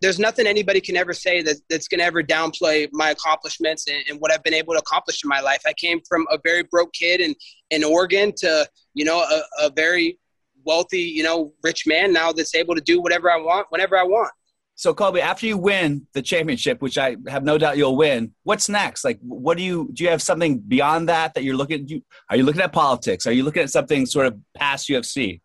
[0.00, 4.04] there's nothing anybody can ever say that, that's going to ever downplay my accomplishments and,
[4.08, 5.60] and, what I've been able to accomplish in my life.
[5.66, 7.34] I came from a very broke kid in,
[7.70, 10.18] in Oregon to, you know, a, a very
[10.64, 14.04] wealthy, you know, rich man now that's able to do whatever I want whenever I
[14.04, 14.30] want.
[14.78, 18.68] So Colby, after you win the championship, which I have no doubt you'll win, what's
[18.68, 19.04] next?
[19.04, 20.04] Like, what do you do?
[20.04, 21.88] You have something beyond that that you're looking?
[21.88, 23.26] You, are you looking at politics?
[23.26, 25.40] Are you looking at something sort of past UFC?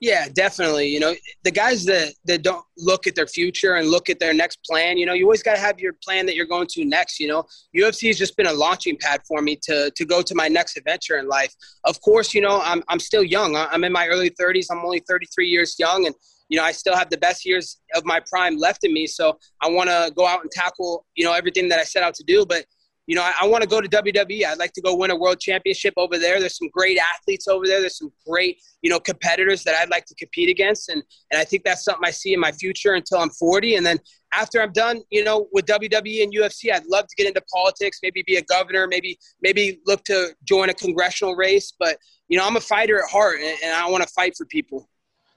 [0.00, 0.88] Yeah, definitely.
[0.88, 4.34] You know, the guys that, that don't look at their future and look at their
[4.34, 6.84] next plan, you know, you always got to have your plan that you're going to
[6.84, 7.18] next.
[7.18, 10.34] You know, UFC has just been a launching pad for me to, to go to
[10.34, 11.54] my next adventure in life.
[11.84, 13.56] Of course, you know, I'm, I'm still young.
[13.56, 14.66] I'm in my early 30s.
[14.70, 16.04] I'm only 33 years young.
[16.04, 16.14] And,
[16.50, 19.06] you know, I still have the best years of my prime left in me.
[19.06, 22.14] So I want to go out and tackle, you know, everything that I set out
[22.16, 22.44] to do.
[22.44, 22.66] But
[23.06, 24.44] you know, I, I want to go to WWE.
[24.44, 26.40] I'd like to go win a world championship over there.
[26.40, 27.80] There's some great athletes over there.
[27.80, 30.88] There's some great, you know, competitors that I'd like to compete against.
[30.88, 33.76] And, and I think that's something I see in my future until I'm 40.
[33.76, 33.98] And then
[34.34, 38.00] after I'm done, you know, with WWE and UFC, I'd love to get into politics,
[38.02, 41.72] maybe be a governor, maybe, maybe look to join a congressional race.
[41.78, 44.46] But, you know, I'm a fighter at heart and, and I want to fight for
[44.46, 44.88] people.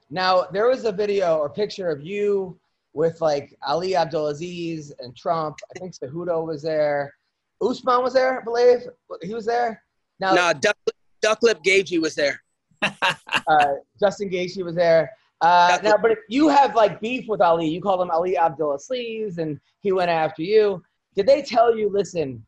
[0.10, 2.60] Now, there was a video or picture of you
[2.94, 5.58] with like Ali Abdelaziz and Trump.
[5.76, 7.14] I think Cejudo was there.
[7.62, 8.80] Usman was there, I believe.
[9.22, 9.82] He was there.
[10.20, 10.78] Now, no, Duck,
[11.24, 12.42] Ducklip Gaethje was there.
[12.82, 15.12] uh, Justin Gaethje was there.
[15.42, 19.38] Uh, now, but if you have like beef with Ali, you call him Ali Abdelaziz,
[19.38, 20.84] and he went after you.
[21.16, 22.46] Did they tell you, listen,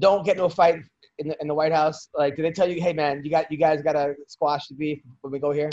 [0.00, 0.80] don't get no fight
[1.18, 2.08] in the, in the White House?
[2.12, 4.74] Like, did they tell you, hey man, you got you guys got to squash the
[4.74, 5.70] beef when we go here?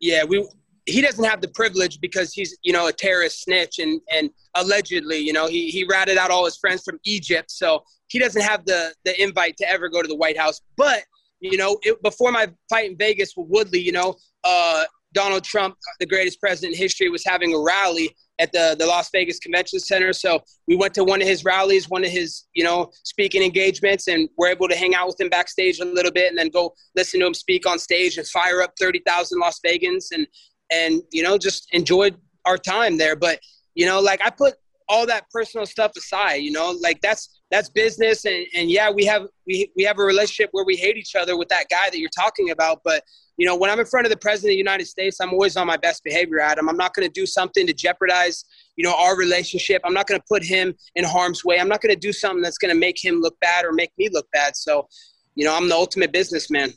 [0.00, 0.46] Yeah, we
[0.88, 5.18] he doesn't have the privilege because he's you know a terrorist snitch and and allegedly
[5.18, 7.50] you know he he ratted out all his friends from Egypt.
[7.50, 10.60] So he doesn't have the the invite to ever go to the White House.
[10.76, 11.04] But
[11.40, 15.76] you know it, before my fight in Vegas with Woodley you know uh, Donald Trump
[16.00, 19.80] the greatest president in history was having a rally at the the Las Vegas Convention
[19.80, 20.14] Center.
[20.14, 24.08] So we went to one of his rallies one of his you know speaking engagements
[24.08, 26.72] and we're able to hang out with him backstage a little bit and then go
[26.96, 30.26] listen to him speak on stage and fire up 30,000 Las Vegans and
[30.70, 33.16] and you know just enjoyed our time there.
[33.16, 33.40] But
[33.74, 34.54] you know, like I put
[34.88, 39.04] all that personal stuff aside, you know, like that's that's business and, and yeah, we
[39.04, 41.98] have we we have a relationship where we hate each other with that guy that
[41.98, 42.80] you're talking about.
[42.84, 43.04] But,
[43.36, 45.56] you know, when I'm in front of the president of the United States, I'm always
[45.56, 46.68] on my best behavior, Adam.
[46.68, 48.44] I'm not gonna do something to jeopardize,
[48.76, 49.82] you know, our relationship.
[49.84, 51.58] I'm not gonna put him in harm's way.
[51.58, 54.26] I'm not gonna do something that's gonna make him look bad or make me look
[54.32, 54.56] bad.
[54.56, 54.88] So,
[55.34, 56.72] you know, I'm the ultimate businessman.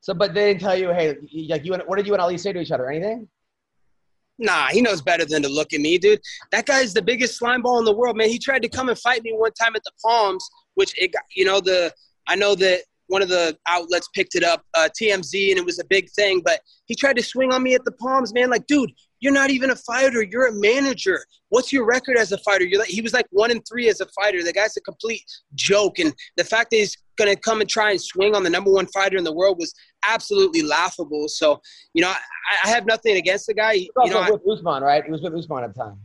[0.00, 1.16] So, but they didn't tell you, hey,
[1.48, 2.90] like you, what did you and Ali say to each other?
[2.90, 3.28] Anything?
[4.38, 6.20] Nah, he knows better than to look at me, dude.
[6.50, 8.30] That guy's the biggest slime ball in the world, man.
[8.30, 11.24] He tried to come and fight me one time at the Palms, which it got,
[11.36, 11.92] you know, the
[12.26, 15.78] I know that one of the outlets picked it up, uh, TMZ, and it was
[15.78, 16.40] a big thing.
[16.42, 18.48] But he tried to swing on me at the Palms, man.
[18.48, 20.22] Like, dude, you're not even a fighter.
[20.22, 21.24] You're a manager.
[21.50, 22.64] What's your record as a fighter?
[22.64, 24.42] You're like, he was like one in three as a fighter.
[24.42, 25.22] The guy's a complete
[25.54, 25.98] joke.
[25.98, 28.72] And the fact that he's going to come and try and swing on the number
[28.72, 29.74] one fighter in the world was
[30.06, 31.28] absolutely laughable.
[31.28, 31.60] So,
[31.92, 32.16] you know, I,
[32.64, 33.74] I have nothing against the guy.
[33.76, 35.04] He was You know, also I, with Usman, right?
[35.04, 35.98] He was with Usman at the time.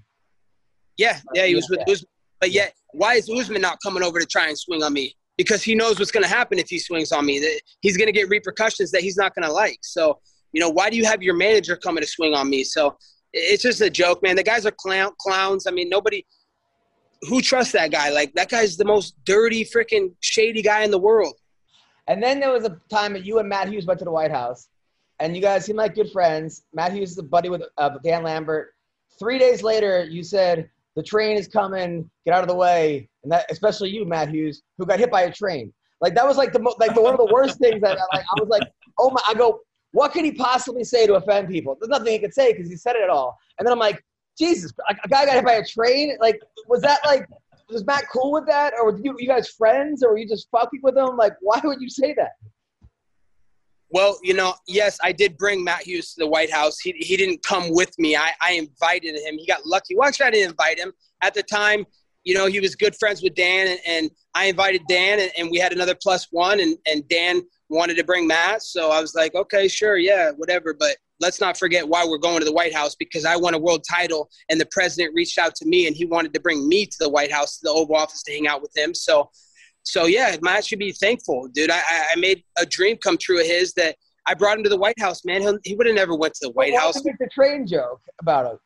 [0.98, 1.94] yeah, yeah, he was with Yeah.
[1.94, 2.10] Usman.
[2.42, 5.16] But yet, why is Usman not coming over to try and swing on me?
[5.38, 7.40] Because he knows what's going to happen if he swings on me.
[7.40, 9.80] That he's going to get repercussions that he's not going to like.
[9.84, 10.20] So,
[10.56, 12.64] you know, why do you have your manager coming to swing on me?
[12.64, 12.98] So,
[13.36, 14.38] it's just a joke, man.
[14.38, 15.68] The guys are clown clowns.
[15.68, 16.26] I mean, nobody
[17.24, 18.10] who trusts that guy.
[18.10, 21.36] Like that guy's the most dirty, freaking shady guy in the world.
[22.08, 24.32] And then there was a time that you and Matt Hughes went to the White
[24.32, 24.70] House,
[25.20, 26.64] and you guys seemed like good friends.
[26.74, 28.74] Matt Hughes is a buddy with uh, Dan Lambert.
[29.18, 33.32] Three days later, you said the train is coming, get out of the way, and
[33.32, 35.74] that especially you, Matt Hughes, who got hit by a train.
[36.00, 38.24] Like that was like the mo- like the, one of the worst things that like
[38.24, 38.64] I was like,
[39.00, 39.22] oh my!
[39.28, 39.62] I go,
[39.96, 41.78] what could he possibly say to offend people?
[41.80, 43.38] There's nothing he could say because he said it all.
[43.58, 44.04] And then I'm like,
[44.38, 46.18] Jesus, a guy got hit by a train.
[46.20, 47.26] Like, was that like?
[47.70, 50.48] Was Matt cool with that, or were you, you guys friends, or were you just
[50.52, 51.18] fucking with him?
[51.18, 52.34] Like, why would you say that?
[53.90, 56.80] Well, you know, yes, I did bring Matt Hughes to the White House.
[56.80, 58.16] He, he didn't come with me.
[58.16, 59.40] I, I invited him.
[59.40, 59.96] He got lucky.
[59.96, 60.92] Well, actually, I didn't invite him.
[61.24, 61.86] At the time,
[62.24, 65.50] you know, he was good friends with Dan, and, and I invited Dan, and, and
[65.50, 68.62] we had another plus one, and, and Dan wanted to bring Matt.
[68.64, 70.74] So I was like, okay, sure, yeah, whatever.
[70.78, 73.60] But let's not forget why we're going to the White House because I won a
[73.60, 76.86] world title, and the president reached out to me, and he wanted to bring me
[76.86, 78.94] to the White House, to the Oval Office, to hang out with him.
[78.94, 79.30] So,
[79.84, 81.72] so yeah, Matt should be thankful, dude.
[81.72, 81.82] I,
[82.14, 83.96] I- made a dream come true of his that
[84.28, 85.42] I brought him to the White House, man.
[85.42, 88.02] He'll, he would have never went to the White Why House, make the train joke
[88.20, 88.60] about it?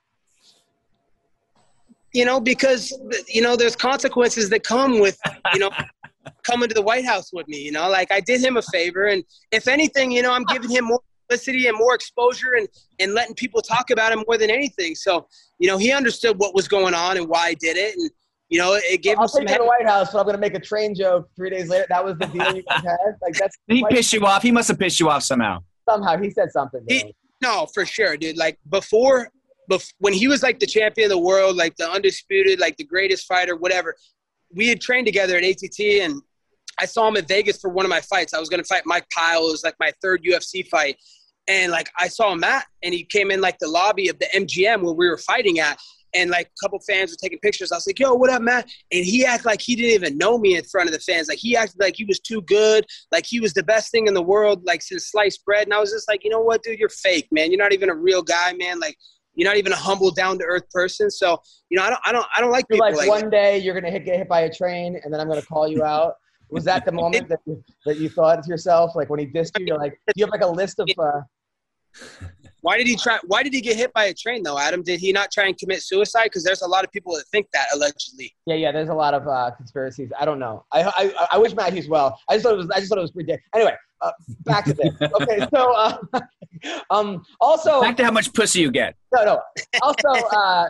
[2.13, 2.91] you know, because
[3.27, 5.19] you know there's consequences that come with
[5.53, 5.69] you know
[6.43, 7.57] coming to the White House with me.
[7.61, 10.69] You know, like I did him a favor, and if anything, you know, I'm giving
[10.69, 12.67] him more publicity and more exposure, and
[12.99, 14.95] and letting people talk about him more than anything.
[14.95, 15.27] So,
[15.59, 18.09] you know, he understood what was going on and why I did it, and
[18.49, 19.41] you know, it gave I'll him some.
[19.45, 21.69] take you to the White House, but I'm gonna make a train joke three days
[21.69, 21.85] later.
[21.89, 22.97] That was the deal you guys had.
[23.21, 24.41] Like that's He like, pissed you off.
[24.41, 25.59] He must have pissed you off somehow.
[25.87, 26.81] somehow he said something.
[26.87, 28.35] He- No, for sure, dude.
[28.37, 29.29] Like before,
[29.71, 32.83] bef- when he was like the champion of the world, like the undisputed, like the
[32.83, 33.95] greatest fighter, whatever.
[34.53, 36.21] We had trained together at ATT, and
[36.79, 38.33] I saw him at Vegas for one of my fights.
[38.33, 39.47] I was gonna fight Mike Pyle.
[39.47, 40.97] It was like my third UFC fight,
[41.47, 44.83] and like I saw Matt, and he came in like the lobby of the MGM
[44.83, 45.79] where we were fighting at.
[46.15, 47.71] And like a couple fans were taking pictures.
[47.71, 50.39] I was like, "Yo, what up, Matt?" And he acted like he didn't even know
[50.39, 51.27] me in front of the fans.
[51.27, 54.15] Like he acted like he was too good, like he was the best thing in
[54.15, 55.67] the world, like since sliced bread.
[55.67, 57.51] And I was just like, you know what, dude, you're fake, man.
[57.51, 58.79] You're not even a real guy, man.
[58.79, 58.97] Like
[59.39, 61.09] you're not even a humble, down to earth person.
[61.09, 63.57] So you know, I don't, I don't, I don't like You're like, like, one day
[63.57, 66.15] you're gonna hit, get hit by a train, and then I'm gonna call you out.
[66.49, 69.57] Was that the moment that you, that you thought to yourself, like when he dissed
[69.59, 70.89] you, you're like, do you have like a list of?
[70.97, 71.21] Uh,
[72.61, 73.19] Why did he try?
[73.25, 74.83] Why did he get hit by a train though, Adam?
[74.83, 76.25] Did he not try and commit suicide?
[76.25, 78.33] Because there's a lot of people that think that allegedly.
[78.45, 78.71] yeah, yeah.
[78.71, 80.11] There's a lot of uh, conspiracies.
[80.19, 80.65] I don't know.
[80.71, 82.19] I, I I wish Matt Hughes well.
[82.29, 83.37] I just thought it was I just thought it was pretty.
[83.55, 84.11] Anyway, uh,
[84.45, 84.93] back to this.
[85.21, 85.97] Okay, so uh,
[86.89, 88.95] um also Back to how much pussy you get.
[89.13, 89.41] no no
[89.81, 90.67] also uh.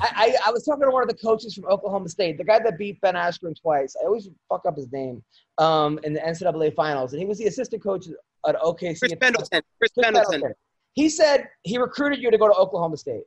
[0.00, 2.58] I, I, I was talking to one of the coaches from Oklahoma State, the guy
[2.58, 3.94] that beat Ben Askren twice.
[4.00, 5.22] I always fuck up his name
[5.58, 8.06] um, in the NCAA finals, and he was the assistant coach
[8.48, 8.98] at OKC.
[8.98, 9.62] Chris Pendleton.
[9.78, 10.30] Chris Chris Pendleton.
[10.30, 10.54] Pendleton.
[10.96, 13.24] He said he recruited you to go to Oklahoma State.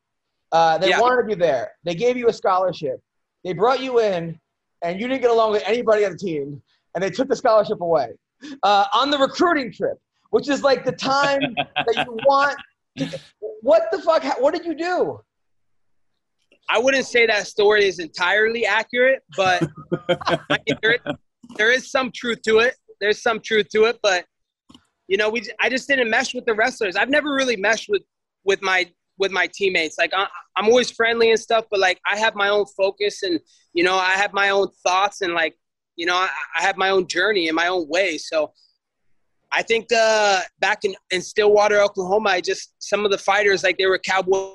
[0.51, 0.99] Uh, they Yeah.
[0.99, 1.71] wanted you there.
[1.85, 2.99] They gave you a scholarship.
[3.45, 4.39] They brought you in,
[4.81, 6.61] and you didn't get along with anybody on the team,
[6.93, 8.09] and they took the scholarship away
[8.63, 9.97] uh, on the recruiting trip,
[10.31, 11.55] which is like the time
[11.85, 12.57] that you want.
[12.97, 13.19] To,
[13.61, 14.23] what the fuck?
[14.41, 15.21] What did you do?
[16.67, 19.63] I wouldn't say that story is entirely accurate, but
[20.19, 21.15] I mean, there, is,
[21.57, 22.75] there is some truth to it.
[22.99, 24.25] There's some truth to it, but
[25.09, 26.95] you know, we I just didn't mesh with the wrestlers.
[26.95, 28.03] I've never really meshed with
[28.45, 29.97] with my with my teammates.
[29.97, 33.39] Like I, I'm always friendly and stuff, but like I have my own focus and
[33.73, 35.57] you know I have my own thoughts and like
[35.95, 38.19] you know I, I have my own journey and my own way.
[38.19, 38.53] So
[39.51, 43.79] I think uh, back in, in Stillwater, Oklahoma, I just some of the fighters like
[43.79, 44.51] they were cowboy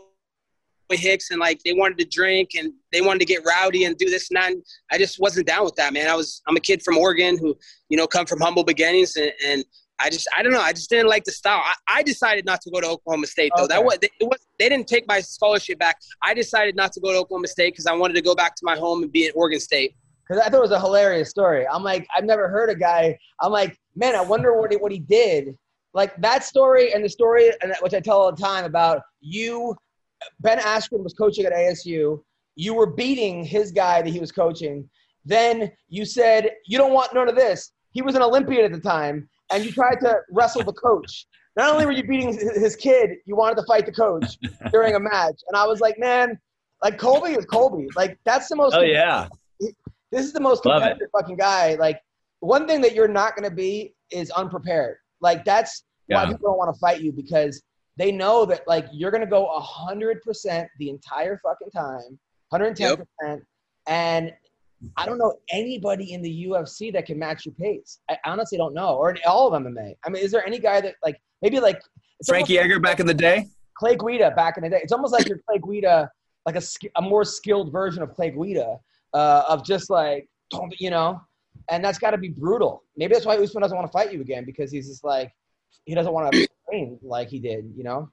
[0.92, 4.08] Hicks and like they wanted to drink and they wanted to get rowdy and do
[4.08, 4.52] this and that.
[4.52, 6.08] And I just wasn't down with that, man.
[6.08, 7.56] I was I'm a kid from Oregon who
[7.88, 9.64] you know come from humble beginnings and, and
[10.00, 10.60] I just I don't know.
[10.60, 11.62] I just didn't like the style.
[11.64, 13.64] I, I decided not to go to Oklahoma State though.
[13.64, 13.74] Okay.
[13.74, 15.96] That was, it was they didn't take my scholarship back.
[16.22, 18.62] I decided not to go to Oklahoma State because I wanted to go back to
[18.64, 19.94] my home and be at Oregon State.
[20.26, 21.66] because I thought it was a hilarious story.
[21.66, 23.16] I'm like, I've never heard a guy.
[23.40, 25.56] I'm like, man, I wonder what he what he did.
[25.92, 29.76] Like that story and the story, and which I tell all the time about you.
[30.40, 32.20] Ben Askren was coaching at ASU.
[32.56, 34.88] You were beating his guy that he was coaching.
[35.24, 37.72] Then you said you don't want none of this.
[37.92, 41.26] He was an Olympian at the time, and you tried to wrestle the coach.
[41.56, 44.36] Not only were you beating his kid, you wanted to fight the coach
[44.72, 45.40] during a match.
[45.48, 46.38] And I was like, man,
[46.82, 47.86] like Colby is Colby.
[47.96, 49.28] Like that's the most Oh yeah.
[49.60, 51.74] this is the most competitive fucking guy.
[51.76, 52.00] Like
[52.40, 54.96] one thing that you're not going to be is unprepared.
[55.20, 57.62] Like that's why people don't want to fight you because
[57.96, 62.18] they know that like you're going to go a hundred percent the entire fucking time,
[62.50, 63.42] hundred and ten percent,
[63.86, 64.32] and
[64.96, 68.00] I don't know anybody in the UFC that can match your pace.
[68.10, 69.94] I honestly don't know, or in all of MMA.
[70.04, 71.80] I mean, is there any guy that like maybe like
[72.26, 73.46] Frankie almost Edgar back in the day.
[73.76, 74.80] Clay Guida back in the day.
[74.82, 76.10] It's almost like you're Clay Guida,
[76.46, 76.62] like a,
[76.96, 78.78] a more skilled version of Clay Guida,
[79.12, 80.28] uh, of just like,
[80.78, 81.20] you know,
[81.70, 82.82] and that's got to be brutal.
[82.96, 85.32] Maybe that's why Usman doesn't want to fight you again because he's just like,
[85.84, 88.10] he doesn't want to train like he did, you know?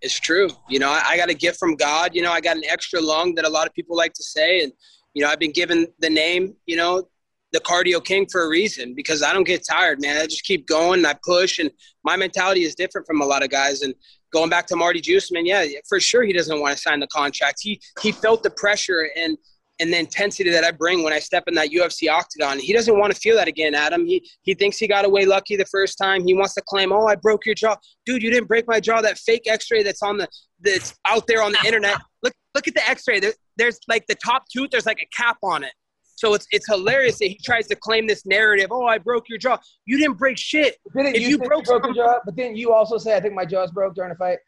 [0.00, 0.48] It's true.
[0.68, 2.14] You know, I, I got a gift from God.
[2.14, 4.62] You know, I got an extra lung that a lot of people like to say.
[4.62, 4.72] And,
[5.18, 7.02] you know, I've been given the name, you know,
[7.50, 10.16] the cardio king for a reason because I don't get tired, man.
[10.16, 11.58] I just keep going and I push.
[11.58, 11.72] And
[12.04, 13.82] my mentality is different from a lot of guys.
[13.82, 13.96] And
[14.32, 17.58] going back to Marty Juiceman, yeah, for sure he doesn't want to sign the contract.
[17.60, 19.36] He, he felt the pressure and,
[19.80, 22.58] and the intensity that I bring when I step in that UFC octagon.
[22.58, 24.06] He doesn't want to feel that again, Adam.
[24.06, 26.26] He he thinks he got away lucky the first time.
[26.26, 27.76] He wants to claim, "Oh, I broke your jaw."
[28.06, 29.00] Dude, you didn't break my jaw.
[29.00, 30.28] That fake x-ray that's on the
[30.60, 31.98] that's out there on the internet.
[32.22, 33.20] Look look at the x-ray.
[33.20, 35.72] There, there's like the top tooth, there's like a cap on it.
[36.16, 39.38] So it's it's hilarious that he tries to claim this narrative, "Oh, I broke your
[39.38, 40.76] jaw." You didn't break shit.
[40.96, 42.18] Didn't If you, you broke you broke your jaw?
[42.24, 44.38] But didn't you also say, I think my jaw's broke during a fight?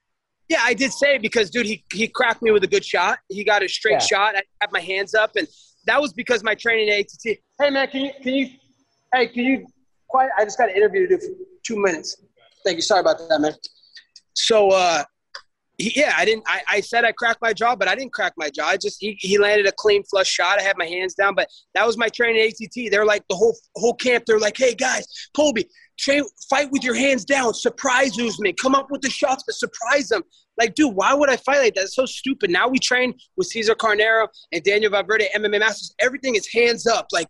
[0.50, 3.20] Yeah, I did say because, dude, he, he cracked me with a good shot.
[3.28, 3.98] He got a straight Yeah.
[4.00, 4.34] shot.
[4.36, 5.46] I had my hands up, and
[5.86, 7.38] that was because my training at ATT.
[7.60, 8.48] Hey, man, can you, can you,
[9.14, 9.66] hey, can you,
[10.08, 10.32] quiet?
[10.36, 11.32] I just got an interview to do for
[11.64, 12.16] two minutes.
[12.64, 12.82] Thank you.
[12.82, 13.54] Sorry about that, man.
[14.34, 15.04] So, uh,
[15.78, 16.42] he, yeah, I didn't.
[16.48, 18.66] I, I said I cracked my jaw, but I didn't crack my jaw.
[18.66, 20.58] I just he, he landed a clean flush shot.
[20.58, 22.90] I had my hands down, but that was my training at ATT.
[22.90, 24.24] They're like the whole whole camp.
[24.26, 25.66] They're like, hey guys, Colby,
[26.00, 27.54] train fight with your hands down.
[27.54, 28.54] Surprise Usman.
[28.60, 30.22] Come up with the shots, but surprise them.
[30.58, 31.84] Like, dude, why would I fight like that?
[31.84, 32.50] It's so stupid.
[32.50, 35.94] Now we train with Cesar Carnero and Daniel Valverde, MMA Masters.
[36.00, 37.28] Everything is hands up, like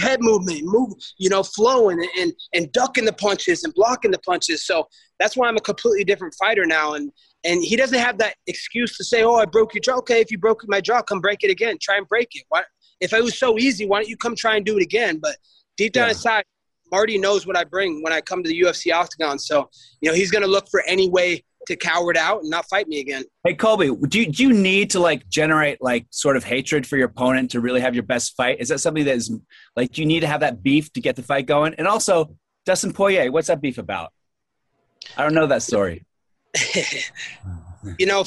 [0.00, 4.18] head movement, move, you know, flowing and, and and ducking the punches and blocking the
[4.20, 4.64] punches.
[4.64, 4.86] So
[5.18, 6.94] that's why I'm a completely different fighter now.
[6.94, 7.10] And
[7.44, 10.30] and he doesn't have that excuse to say, "Oh, I broke your jaw." Okay, if
[10.30, 11.78] you broke my jaw, come break it again.
[11.80, 12.44] Try and break it.
[12.48, 12.62] Why?
[13.00, 15.18] If it was so easy, why don't you come try and do it again?
[15.20, 15.36] But
[15.76, 16.10] deep down Yeah.
[16.12, 16.44] inside,
[16.90, 19.38] Marty knows what I bring when I come to the UFC octagon.
[19.38, 19.68] So
[20.00, 22.88] you know he's going to look for any way to coward out and not fight
[22.88, 23.24] me again.
[23.44, 26.96] Hey Colby, do you, do you need to like generate like sort of hatred for
[26.96, 28.58] your opponent to really have your best fight?
[28.60, 29.30] Is that something that is
[29.76, 31.74] like you need to have that beef to get the fight going?
[31.74, 32.34] And also,
[32.64, 34.12] Dustin Poirier, what's that beef about?
[35.16, 36.04] I don't know that story.
[37.98, 38.24] you know,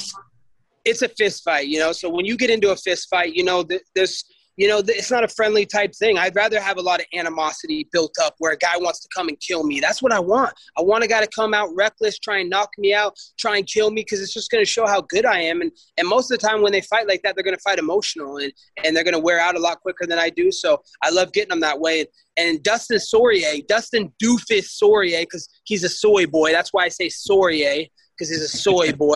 [0.84, 1.92] it's a fist fight, you know.
[1.92, 4.24] So when you get into a fist fight, you know, th- there's,
[4.56, 6.18] you know, it's not a friendly type thing.
[6.18, 9.28] I'd rather have a lot of animosity built up where a guy wants to come
[9.28, 9.80] and kill me.
[9.80, 10.52] That's what I want.
[10.76, 13.66] I want a guy to come out reckless, try and knock me out, try and
[13.66, 15.60] kill me because it's just going to show how good I am.
[15.60, 17.78] And and most of the time when they fight like that, they're going to fight
[17.78, 18.52] emotional and
[18.84, 20.52] and they're going to wear out a lot quicker than I do.
[20.52, 22.00] So I love getting them that way.
[22.00, 26.52] And, and Dustin Sorier, Dustin Doofus Sorier, because he's a soy boy.
[26.52, 29.14] That's why I say Sorier because he's a soy boy.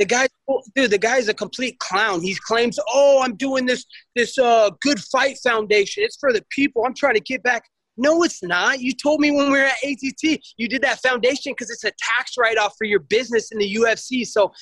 [0.00, 0.28] The guy,
[0.74, 2.22] dude, the guy's a complete clown.
[2.22, 3.84] He claims, "Oh, I'm doing this
[4.16, 6.02] this uh good fight foundation.
[6.02, 6.84] It's for the people.
[6.84, 7.64] I'm trying to get back."
[7.98, 8.80] No, it's not.
[8.80, 11.92] You told me when we were at ATT, you did that foundation because it's a
[11.98, 14.26] tax write off for your business in the UFC.
[14.26, 14.52] So,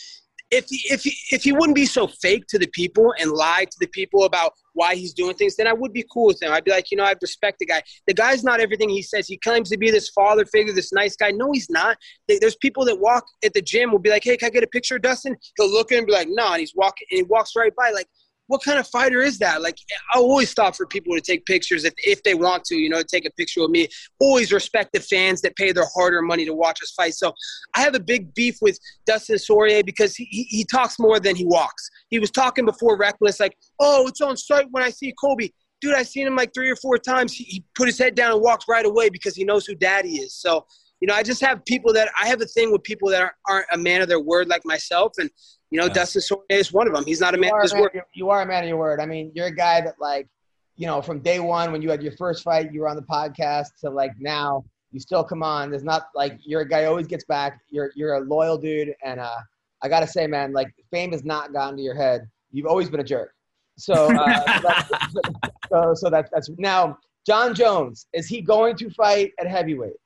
[0.51, 3.67] if he, if he, if he wouldn't be so fake to the people and lie
[3.71, 6.53] to the people about why he's doing things, then I would be cool with him.
[6.53, 7.83] I'd be like, you know, I respect the guy.
[8.07, 9.27] The guy's not everything he says.
[9.27, 11.33] He claims to be this father figure, this nice guy.
[11.33, 11.99] No, he's not.
[12.29, 14.69] There's people that walk at the gym will be like, hey, can I get a
[14.69, 15.37] picture of Dustin?
[15.57, 17.75] He'll look at him and be like, no, and he's walking and he walks right
[17.77, 17.91] by.
[17.91, 18.07] Like,
[18.49, 19.63] what kind of fighter is that?
[19.63, 19.79] Like,
[20.13, 23.03] I always stop for people to take pictures if, if they want to, you know,
[23.03, 23.89] take a picture with me.
[24.21, 27.15] Always respect the fans that pay their hard-earned money to watch us fight.
[27.15, 27.33] So
[27.77, 31.45] I have a big beef with Dustin Sorier because he, he, talks more than he
[31.45, 31.89] walks.
[32.09, 35.55] He was talking before Reckless, like, oh, it's on site when I see Colby.
[35.81, 37.33] Dude, I've seen him like three or four times.
[37.33, 40.17] He, he put his head down and walks right away because he knows who daddy
[40.17, 40.35] is.
[40.35, 40.67] So,
[41.01, 43.35] you know, I just have people that I have a thing with people that aren't,
[43.47, 45.13] aren't a man of their word like myself.
[45.19, 45.31] And
[45.71, 45.93] you know, Yeah.
[45.93, 47.05] Dustin Poirier is one of them.
[47.05, 47.91] He's not a You man of his word.
[47.95, 49.01] you- you are a man of your word.
[49.01, 50.29] I mean, you're a guy that like,
[50.77, 53.03] you know, from day one when you had your first fight, you were on the
[53.03, 55.71] podcast to like now, you still come on.
[55.71, 57.61] There's not like you're a guy who always gets back.
[57.69, 59.37] You're you're a loyal dude, and uh,
[59.83, 62.29] I gotta say, man, like fame has not gotten to your head.
[62.53, 63.35] You've always been a jerk.
[63.77, 64.91] So, uh, that's,
[65.71, 66.99] so, so that's that's now.
[67.27, 69.97] John Jones is he going to fight at heavyweight?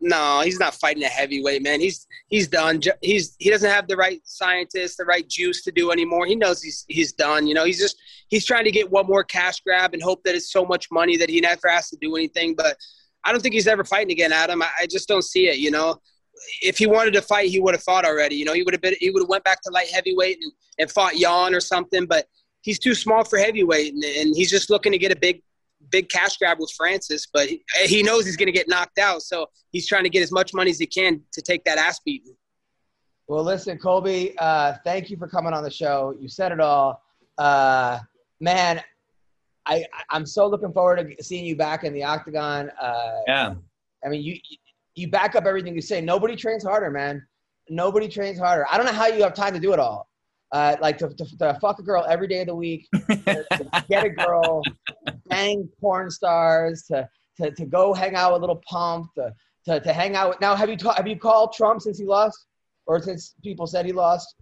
[0.00, 1.78] No, he's not fighting a heavyweight, man.
[1.78, 2.80] He's he's done.
[3.02, 6.24] He's he doesn't have the right scientists, the right juice to do anymore.
[6.24, 7.46] He knows he's he's done.
[7.46, 7.96] You know, he's just
[8.28, 11.18] he's trying to get one more cash grab and hope that it's so much money
[11.18, 12.54] that he never has to do anything.
[12.54, 12.76] But
[13.24, 14.62] I don't think he's ever fighting again, Adam.
[14.62, 15.58] I, I just don't see it.
[15.58, 16.00] You know,
[16.62, 18.36] if he wanted to fight, he would have fought already.
[18.36, 20.52] You know, he would have been he would have went back to light heavyweight and,
[20.78, 22.06] and fought Yan or something.
[22.06, 22.26] But
[22.62, 25.42] he's too small for heavyweight, and, and he's just looking to get a big
[25.90, 29.22] big cash grab with Francis, but he, he knows he's going to get knocked out.
[29.22, 32.00] So he's trying to get as much money as he can to take that ass
[32.04, 32.34] beating.
[33.28, 36.14] Well, listen, Colby, uh, thank you for coming on the show.
[36.18, 37.02] You said it all.
[37.38, 38.00] Uh,
[38.40, 38.82] man,
[39.66, 42.70] I, I'm so looking forward to seeing you back in the octagon.
[42.80, 43.54] Uh, yeah.
[44.04, 44.36] I mean, you
[44.96, 46.00] you back up everything you say.
[46.00, 47.24] Nobody trains harder, man.
[47.68, 48.66] Nobody trains harder.
[48.70, 50.08] I don't know how you have time to do it all.
[50.52, 53.06] Uh, like to, to, to fuck a girl every day of the week, to,
[53.52, 54.62] to get a girl,
[55.26, 59.34] bang porn stars, to, to, to go hang out with Lil Pump, to,
[59.66, 60.40] to, to hang out with.
[60.40, 62.46] Now, have you ta- have you called Trump since he lost,
[62.86, 64.34] or since people said he lost?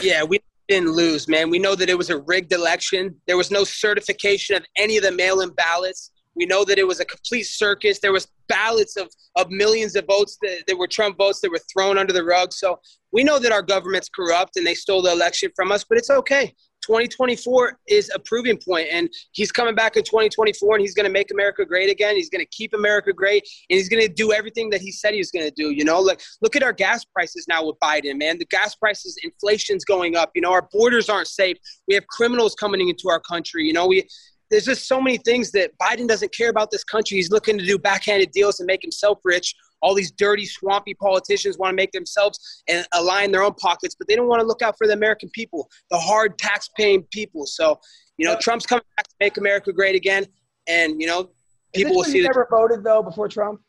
[0.00, 1.50] Yeah, we didn't lose, man.
[1.50, 3.16] We know that it was a rigged election.
[3.26, 6.12] There was no certification of any of the mail-in ballots.
[6.34, 7.98] We know that it was a complete circus.
[7.98, 11.60] There was ballots of, of millions of votes that, that were Trump votes that were
[11.72, 12.52] thrown under the rug.
[12.52, 12.80] So
[13.12, 16.10] we know that our government's corrupt and they stole the election from us, but it's
[16.10, 16.54] okay.
[16.82, 21.12] 2024 is a proving point, and he's coming back in 2024, and he's going to
[21.12, 22.16] make America great again.
[22.16, 25.12] He's going to keep America great, and he's going to do everything that he said
[25.12, 25.70] he was going to do.
[25.70, 28.38] You know, like look at our gas prices now with Biden, man.
[28.38, 30.30] The gas prices, inflation's going up.
[30.34, 31.56] You know, our borders aren't safe.
[31.88, 33.64] We have criminals coming into our country.
[33.64, 34.06] You know, we
[34.50, 37.16] there's just so many things that Biden doesn't care about this country.
[37.16, 39.54] He's looking to do backhanded deals and make himself rich.
[39.82, 44.08] All these dirty, swampy politicians want to make themselves and align their own pockets, but
[44.08, 47.46] they don't want to look out for the American people, the hard tax-paying people.
[47.46, 47.80] So,
[48.16, 50.26] you know, Trump's coming back to make America great again,
[50.68, 51.30] and you know,
[51.74, 53.60] people will Is it true see you never voted though before Trump?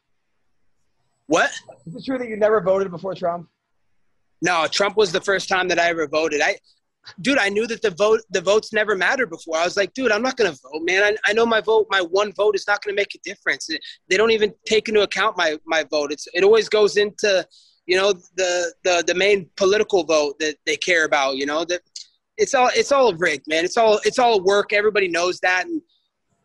[1.27, 1.51] What?
[1.87, 3.47] Is it true that you never voted before Trump?
[4.41, 6.41] No, Trump was the first time that I ever voted.
[6.41, 6.57] I,
[7.21, 9.57] dude, I knew that the vote, the votes never mattered before.
[9.57, 11.03] I was like, dude, I'm not gonna vote, man.
[11.03, 13.69] I, I know my vote, my one vote is not gonna make a difference.
[14.09, 16.11] They don't even take into account my my vote.
[16.11, 17.45] It's it always goes into,
[17.85, 21.37] you know, the the the main political vote that they care about.
[21.37, 21.81] You know that
[22.37, 23.65] it's all it's all rigged, man.
[23.65, 24.73] It's all it's all work.
[24.73, 25.81] Everybody knows that, and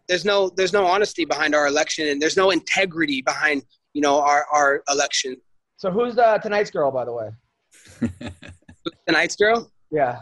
[0.08, 3.62] there's no there's no honesty behind our election, and there's no integrity behind
[3.94, 5.36] you know our our election.
[5.76, 7.30] So who's uh, tonight's girl, by the way?
[9.06, 9.70] Tonight's girl.
[9.90, 10.20] Yeah.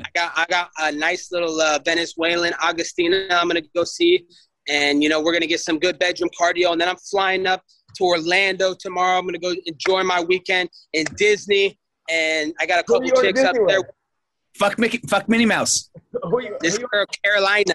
[0.00, 3.30] I got I got a nice little uh, Venezuelan Agustina.
[3.30, 4.26] I'm gonna go see,
[4.68, 7.62] and you know we're gonna get some good bedroom cardio, and then I'm flying up
[7.96, 9.18] to Orlando tomorrow.
[9.18, 11.78] I'm gonna go enjoy my weekend in Disney,
[12.10, 13.80] and I got a couple you chicks up there.
[14.56, 15.90] Fuck Mickey, fuck Minnie Mouse.
[16.22, 17.74] Who you, This who you- girl Carolina,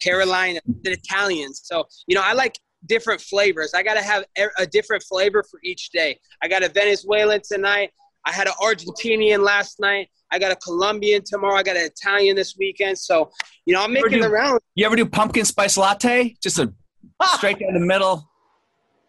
[0.00, 1.60] Carolina, the Italians.
[1.64, 3.74] So you know I like different flavors.
[3.74, 6.18] I gotta have a- a different flavor for each day.
[6.42, 7.90] I got a Venezuelan tonight.
[8.24, 10.08] I had an Argentinian last night.
[10.30, 11.56] I got a Colombian tomorrow.
[11.56, 12.98] I got an Italian this weekend.
[12.98, 13.30] So,
[13.66, 14.60] you know, I'm making do- the rounds.
[14.74, 16.36] You ever do pumpkin spice latte?
[16.42, 16.72] Just a
[17.20, 17.34] ah!
[17.36, 18.28] straight down the middle.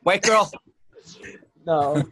[0.02, 0.52] White girl.
[1.66, 2.04] no.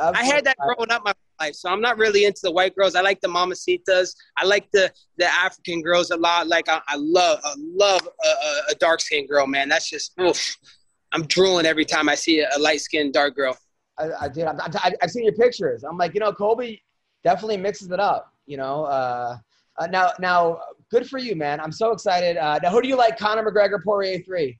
[0.00, 2.94] I had that growing up my life, so I'm not really into the white girls.
[2.96, 4.14] I like the mamacitas.
[4.36, 6.48] I like the the African girls a lot.
[6.48, 9.68] Like I, I love I love a, a, a dark skinned girl, man.
[9.68, 10.56] That's just oof.
[11.12, 13.56] I'm drooling every time I see a, a light skinned dark girl.
[13.98, 14.46] I, I did.
[14.46, 15.84] I, I, I've seen your pictures.
[15.84, 16.82] I'm like, you know, Colby
[17.22, 18.32] definitely mixes it up.
[18.46, 19.38] You know, uh,
[19.78, 21.60] uh, now, now, good for you, man.
[21.60, 22.36] I'm so excited.
[22.36, 23.18] Uh, now, who do you like?
[23.18, 24.58] Conor McGregor, Poirier three.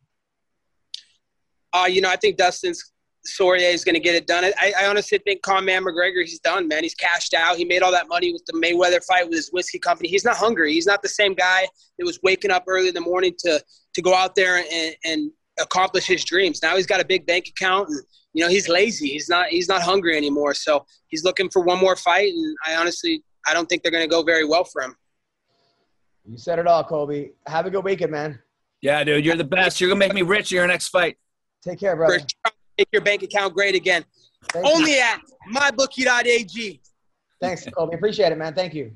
[1.72, 2.92] Uh, you know, I think Dustin's
[3.36, 4.44] Poirier is going to get it done.
[4.44, 6.82] I, I honestly think Conor McGregor, he's done, man.
[6.82, 7.56] He's cashed out.
[7.56, 10.08] He made all that money with the Mayweather fight with his whiskey company.
[10.08, 10.72] He's not hungry.
[10.72, 11.66] He's not the same guy
[11.98, 13.62] that was waking up early in the morning to
[13.94, 15.30] to go out there and, and
[15.60, 16.60] accomplish his dreams.
[16.62, 18.00] Now he's got a big bank account, and
[18.34, 19.08] you know he's lazy.
[19.08, 20.52] He's not he's not hungry anymore.
[20.54, 24.04] So he's looking for one more fight, and I honestly I don't think they're going
[24.04, 24.96] to go very well for him.
[26.26, 27.32] You said it all, Colby.
[27.46, 28.38] Have a good weekend, man.
[28.80, 29.80] Yeah, dude, you're the best.
[29.80, 31.16] You're gonna make me rich in your next fight.
[31.62, 32.24] Take care, For brother.
[32.76, 34.04] make your bank account great again.
[34.52, 34.72] Thank you.
[34.72, 35.20] Only at
[35.54, 36.80] mybookie.ag.
[37.40, 37.94] Thanks, Colby.
[37.94, 38.54] Appreciate it, man.
[38.54, 38.92] Thank you.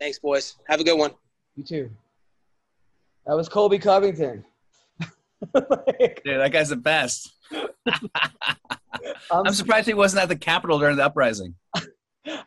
[0.00, 0.56] Thanks, boys.
[0.68, 1.12] Have a good one.
[1.56, 1.90] You too.
[3.26, 4.44] That was Colby Covington.
[5.54, 7.32] Like, Dude, that guy's the best.
[9.30, 11.54] I'm, surprised he wasn't at the Capitol during the uprising.
[11.74, 11.84] I,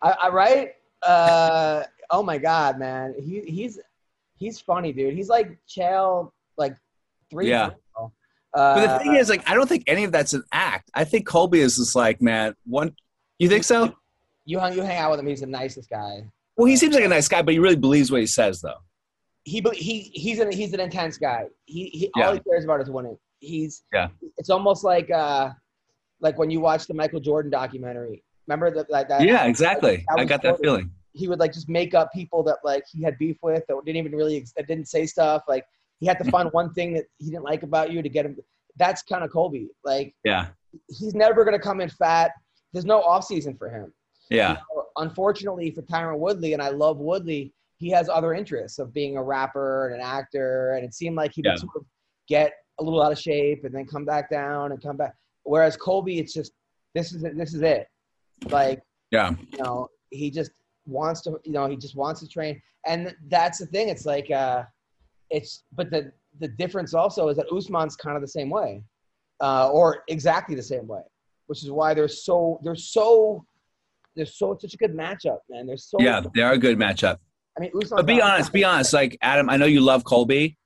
[0.02, 0.72] I right?
[1.02, 3.80] Uh, oh my god, man, he he's
[4.38, 5.14] he's funny, dude.
[5.14, 6.76] He's like Chael, like
[7.30, 7.50] three.
[7.50, 7.68] Yeah.
[7.68, 8.12] ago.
[8.54, 10.90] But the Uh, thing is, like, I don't think any of that's an act.
[10.96, 12.96] I think Colby is just like, man, one.
[13.38, 13.94] You think so?
[14.46, 15.28] you hung you hang out with him.
[15.28, 16.24] He's the nicest guy.
[16.58, 18.80] Well, he seems like a nice guy, but he really believes what he says, though.
[19.44, 21.46] He he he's an he's an intense guy.
[21.66, 22.28] He he Yeah.
[22.28, 23.18] all he cares about is winning.
[23.40, 24.10] He's Yeah.
[24.38, 25.52] It's almost like uh
[26.22, 28.24] like when you watch the Michael Jordan documentary.
[28.48, 29.22] Remember that like that?
[29.22, 30.04] Yeah, exactly.
[30.10, 30.92] That I got that feeling.
[31.14, 33.98] he would like just make up people that like he had beef with that didn't
[33.98, 35.44] even really that didn't say stuff.
[35.48, 35.66] Like
[36.00, 38.38] he had to find one thing that he didn't like about you to get him.
[38.78, 39.70] That's kind of Colby.
[39.84, 40.48] Like Yeah,
[40.90, 42.32] he's never gonna come in fat.
[42.74, 43.92] There's no off season for him.
[44.30, 44.58] yeah,
[44.98, 49.24] Unfortunately for Tyron Woodley, and I love Woodley, he has other interests of being a
[49.24, 51.52] rapper and an actor, and it seemed like he Yeah.
[51.54, 51.86] would sort of
[52.28, 55.16] get a little out of shape and then come back down and come back.
[55.44, 56.52] Whereas Colby, it's just
[56.96, 57.88] this is it, this is it.
[58.50, 60.52] Like yeah, you know, he just
[60.86, 62.62] wants to, you know, he just wants to train.
[62.86, 63.90] And that's the thing.
[63.90, 64.64] It's like, uh,
[65.30, 68.84] it's, but the, the difference also is that Usman's kind of the same way,
[69.42, 71.02] uh, or exactly the same way,
[71.48, 73.46] which is why they're so, they're so,
[74.16, 75.68] they're so, such a good matchup, man.
[75.68, 76.22] They're so, yeah.
[76.34, 77.18] They are a good matchup.
[77.58, 77.98] I mean, Usman.
[77.98, 78.94] But be honest, be honest.
[78.94, 80.58] Like Adam, I know you love Colby,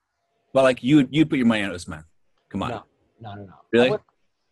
[0.54, 2.04] but like you, you put your money on Usman.
[2.50, 2.84] Come on, No,
[3.20, 3.54] no, no, no.
[3.72, 3.88] Really?
[3.88, 4.02] I, would,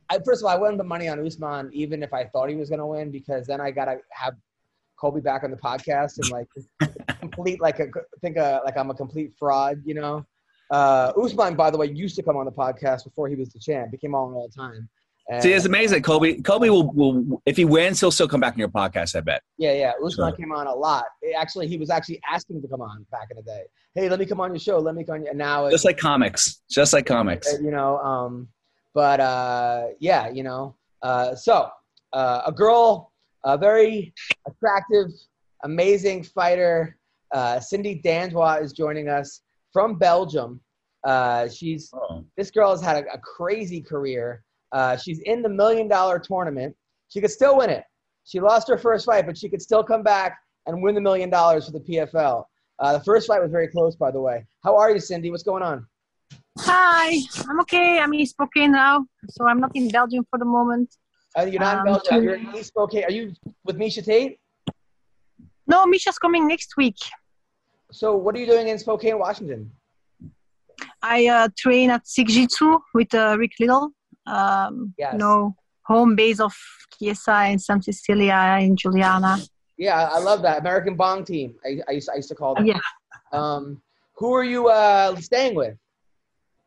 [0.10, 2.56] I first of all, I wouldn't put money on Usman, even if I thought he
[2.56, 4.34] was going to win, because then I gotta have
[4.97, 6.47] Colby back on the podcast and like
[7.20, 7.88] complete like a
[8.22, 10.26] think a, like I'm a complete fraud, you know.
[10.70, 13.60] Uh, Usman, by the way, used to come on the podcast before he was the
[13.60, 13.89] champ.
[13.91, 14.88] He came on all the time.
[15.32, 16.04] And, See, it's amazing.
[16.04, 19.16] Colby, Colby will, will, if he wins, he'll still come back on your podcast.
[19.16, 19.42] I bet.
[19.58, 19.92] yeah, yeah.
[20.04, 20.38] Usman Sure.
[20.38, 21.06] came on a lot.
[21.22, 23.64] It actually, he was actually asking to come on back in the day.
[23.96, 24.78] Hey, let me come on your show.
[24.80, 25.24] Let me come on.
[25.26, 26.62] Your, now Just like comics.
[26.70, 27.48] Just like comics.
[27.54, 28.48] uh, you know um
[28.94, 31.70] but uh yeah you know uh so
[32.12, 33.14] uh, a girl
[33.46, 34.14] a very
[34.46, 35.08] attractive
[35.64, 36.98] amazing fighter
[37.34, 40.60] uh cindy dandois is joining us from belgium
[41.06, 42.26] uh she's Oh.
[42.38, 46.76] this girl has had a, a crazy career uh she's in the million dollar tournament
[47.10, 47.84] she could still win it
[48.24, 51.30] she lost her first fight but she could still come back and win the million
[51.30, 52.46] dollars for the pfl
[52.80, 55.44] uh, the first fight was very close by the way how are you cindy what's
[55.44, 55.86] going on
[56.60, 57.18] Hi,
[57.50, 58.00] I'm okay.
[58.00, 60.94] I'm in Spokane now, so I'm not in Belgium for the moment.
[61.38, 62.16] Uh, you're not in Um, Belgium.
[62.18, 63.06] to- You're in East Spokane.
[63.06, 64.38] Are you with Miesha Tate?
[65.66, 66.98] No, Miesha's coming next week.
[67.92, 69.72] So what are you doing in Spokane, Washington?
[71.02, 73.92] I uh, train at Sik Jitsu with uh, Rick Little.
[74.26, 75.14] Um, Yes.
[75.14, 76.54] You know, home base of
[76.98, 79.38] Chiesa in San Cecilia in Juliana.
[79.78, 81.56] Yeah, I love that American Bong team.
[81.66, 82.66] I, I, used, I used to call them.
[82.66, 82.80] Yeah.
[83.34, 83.82] Um,
[84.16, 85.76] who are you uh, staying with?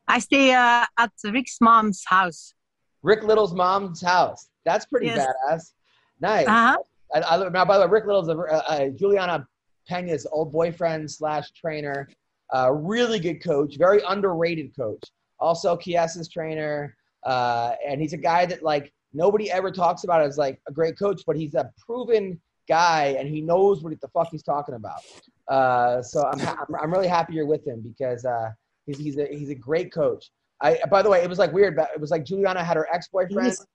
[0.09, 2.55] I stay uh, at Rick's mom's house.
[3.03, 4.49] Rick Little's mom's house.
[4.65, 5.27] That's pretty Yes.
[5.27, 5.73] badass.
[6.21, 6.49] Nice.
[6.49, 6.77] Uh-huh.
[7.15, 9.47] I, I, now, by the way, Rick Little's a, uh, uh, Juliana
[9.89, 12.09] Pena's old boyfriend slash trainer.
[12.53, 15.03] Uh, really good coach, very underrated coach.
[15.39, 20.37] Also, Chiesa's trainer, uh, and he's a guy that like nobody ever talks about as
[20.39, 24.29] like a great coach, but he's a proven guy and he knows what the fuck
[24.31, 25.01] he's talking about.
[25.49, 28.51] Uh, so I'm, ha- I'm I'm really happy you're with him because uh,
[28.87, 30.31] he's he's a he's a great coach.
[30.63, 32.89] I by the way, it was like weird, but it was like Juliana had her
[32.93, 33.67] ex boyfriend Yes.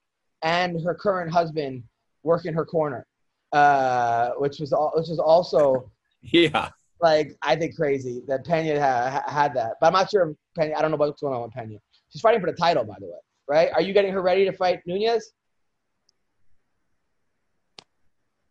[0.44, 1.84] and her current husband
[2.24, 3.06] work in her corner,
[3.54, 5.92] uh, which was all, which was also
[6.22, 6.70] Yeah.
[7.02, 9.74] like I think crazy that Pena ha- ha- had that.
[9.80, 10.76] But I'm not sure if Pena.
[10.78, 11.78] I don't know what's going on with Pena.
[12.12, 13.20] She's fighting for the title, by the way,
[13.50, 13.70] right?
[13.74, 15.34] Are you getting her ready to fight Nunez?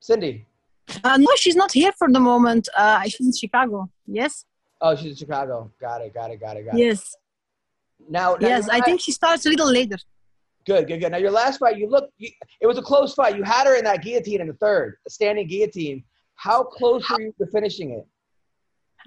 [0.00, 0.44] Cindy.
[1.04, 2.68] Uh, no, she's not here for the moment.
[2.76, 3.88] Uh, she's in Chicago.
[4.06, 4.44] Yes.
[4.80, 5.70] Oh, she's in Chicago.
[5.80, 6.12] Got it.
[6.12, 6.40] Got it.
[6.40, 6.64] Got it.
[6.64, 6.78] Got it.
[6.78, 7.14] Yes.
[8.08, 8.68] Now, now Yes.
[8.68, 9.96] I think she starts a little later.
[10.66, 11.12] Good, good, good.
[11.12, 12.10] Now your last fight, you look.
[12.18, 12.30] You,
[12.60, 13.36] it was a close fight.
[13.36, 16.04] You had her in that guillotine in the third, a standing guillotine.
[16.34, 18.06] How close were you to finishing it?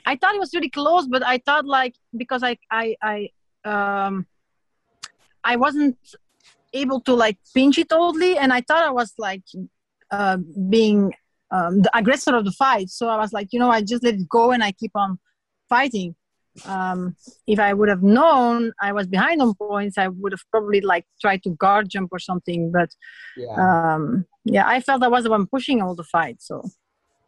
[0.05, 3.29] I thought it was really close, but I thought like because I I I
[3.63, 4.25] um
[5.43, 5.97] I wasn't
[6.73, 9.43] able to like pinch it totally, and I thought I was like
[10.11, 10.37] uh,
[10.69, 11.13] being
[11.51, 12.89] um, the aggressor of the fight.
[12.89, 15.19] So I was like, you know, I just let it go and I keep on
[15.69, 16.15] fighting.
[16.65, 17.15] Um,
[17.47, 21.05] if I would have known I was behind on points, I would have probably like
[21.21, 22.71] tried to guard jump or something.
[22.71, 22.89] But
[23.37, 23.55] Yeah.
[23.95, 26.41] um, yeah, I felt I was the one pushing all the fight.
[26.41, 26.61] So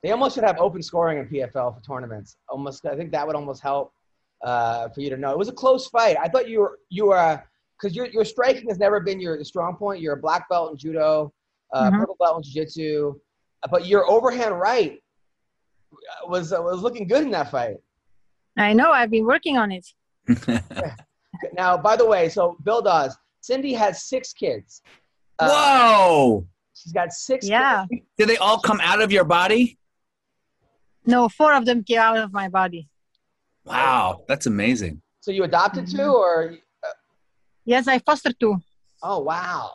[0.02, 2.36] They almost should have open scoring in PFL for tournaments.
[2.50, 3.94] Almost, I think that would almost help
[4.44, 5.32] uh, for you to know.
[5.32, 6.18] It was a close fight.
[6.22, 7.42] I thought you were you were
[7.84, 10.02] because your your striking has never been your strong point.
[10.02, 11.34] You're a black belt in judo,
[11.74, 12.00] uh, Mhm.
[12.00, 13.20] purple belt in jiu-jitsu,
[13.70, 15.04] but your overhand right
[16.28, 17.78] was uh, was looking good in that fight.
[18.58, 19.86] I know I've been working on it.
[21.54, 24.82] Now, by the way, so Bill Dawes, Cindy has six kids.
[25.40, 26.48] Uh, Whoa.
[26.74, 27.48] She's got six.
[27.48, 27.86] Yeah.
[27.92, 28.04] kids.
[28.18, 29.78] Did they all come out of your body?
[31.06, 32.88] No, four of them came out of my body.
[33.66, 35.02] Wow, that's amazing.
[35.20, 36.10] So you adopted two, Mm-hmm.
[36.12, 36.58] or
[37.66, 38.58] Yes, I fostered two.
[39.02, 39.72] oh wow.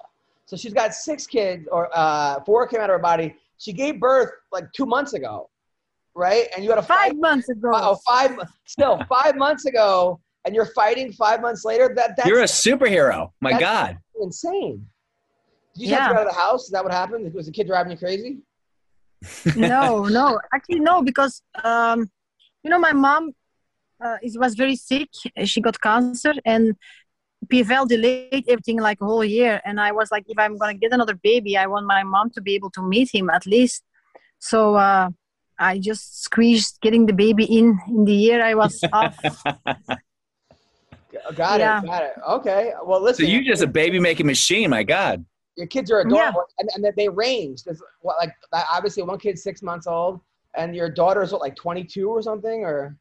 [0.46, 3.34] So she's got six kids, or uh, four came out of her body.
[3.58, 5.50] She gave birth like two months ago,
[6.14, 6.46] right?
[6.54, 7.16] And you had a Five fight.
[7.16, 7.70] months ago.
[7.74, 8.38] Oh, five.
[8.64, 11.92] Still five months ago, and you're fighting five months later.
[11.94, 13.30] That that's You're a superhero.
[13.42, 13.98] My That's- God.
[14.22, 14.86] insane.
[15.74, 16.14] Did you just have to Yeah.
[16.14, 16.64] get out of the house?
[16.64, 17.32] Is that what happened?
[17.34, 18.38] Was the kid driving you crazy?
[19.56, 22.08] no, no, actually no, because um,
[22.62, 23.32] you know my mom
[24.02, 25.08] uh, is, was very sick.
[25.44, 26.76] She got cancer, and
[27.50, 29.60] PFL delayed everything like a whole year.
[29.64, 32.40] And I was like, if I'm gonna get another baby, I want my mom to
[32.40, 33.82] be able to meet him at least.
[34.38, 35.10] So uh,
[35.58, 39.16] I just squeezed getting the baby in in the year I was off.
[41.34, 41.80] Got Yeah.
[41.82, 41.86] it.
[41.86, 42.12] Got it.
[42.28, 42.72] Okay.
[42.84, 43.26] Well, So listen.
[43.26, 44.70] you're just a baby making machine.
[44.70, 45.24] My God.
[45.56, 47.64] your kids are adorable, and, and they range.
[47.64, 48.32] There's what like
[48.72, 50.20] obviously one kid's six months old,
[50.56, 52.96] and your daughter's what like 22 or something, or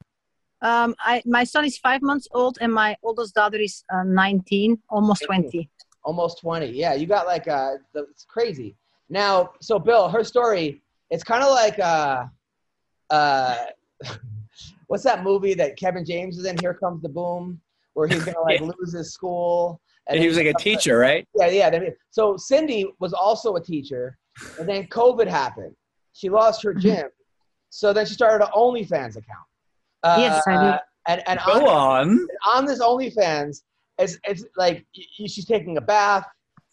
[0.62, 4.80] Um, I my son is five months old, and my oldest daughter is uh, 19,
[4.90, 5.70] almost 20.
[6.04, 6.68] almost 20.
[6.68, 8.76] Yeah, you got like uh, the, it's crazy.
[9.10, 12.26] Now, so Bill, her story, it's kind of like uh,
[13.10, 13.56] uh,
[14.88, 16.58] what's that movie that Kevin James is in?
[16.60, 17.62] Here comes the boom,
[17.94, 18.72] where he's gonna like Yeah.
[18.80, 19.80] lose his school.
[20.10, 21.28] And he was like a teacher, right?
[21.36, 21.80] Yeah, yeah.
[22.12, 24.18] So Cindy was also a teacher,
[24.58, 25.76] and then COVID happened.
[26.14, 27.10] She lost her gym,
[27.70, 29.46] so then she started an OnlyFans account.
[30.04, 30.80] Uh, Yes, I did.
[31.10, 32.28] And and Go on, on.
[32.56, 33.62] on this OnlyFans,
[33.98, 36.26] it's it's like y- y- she's taking a bath.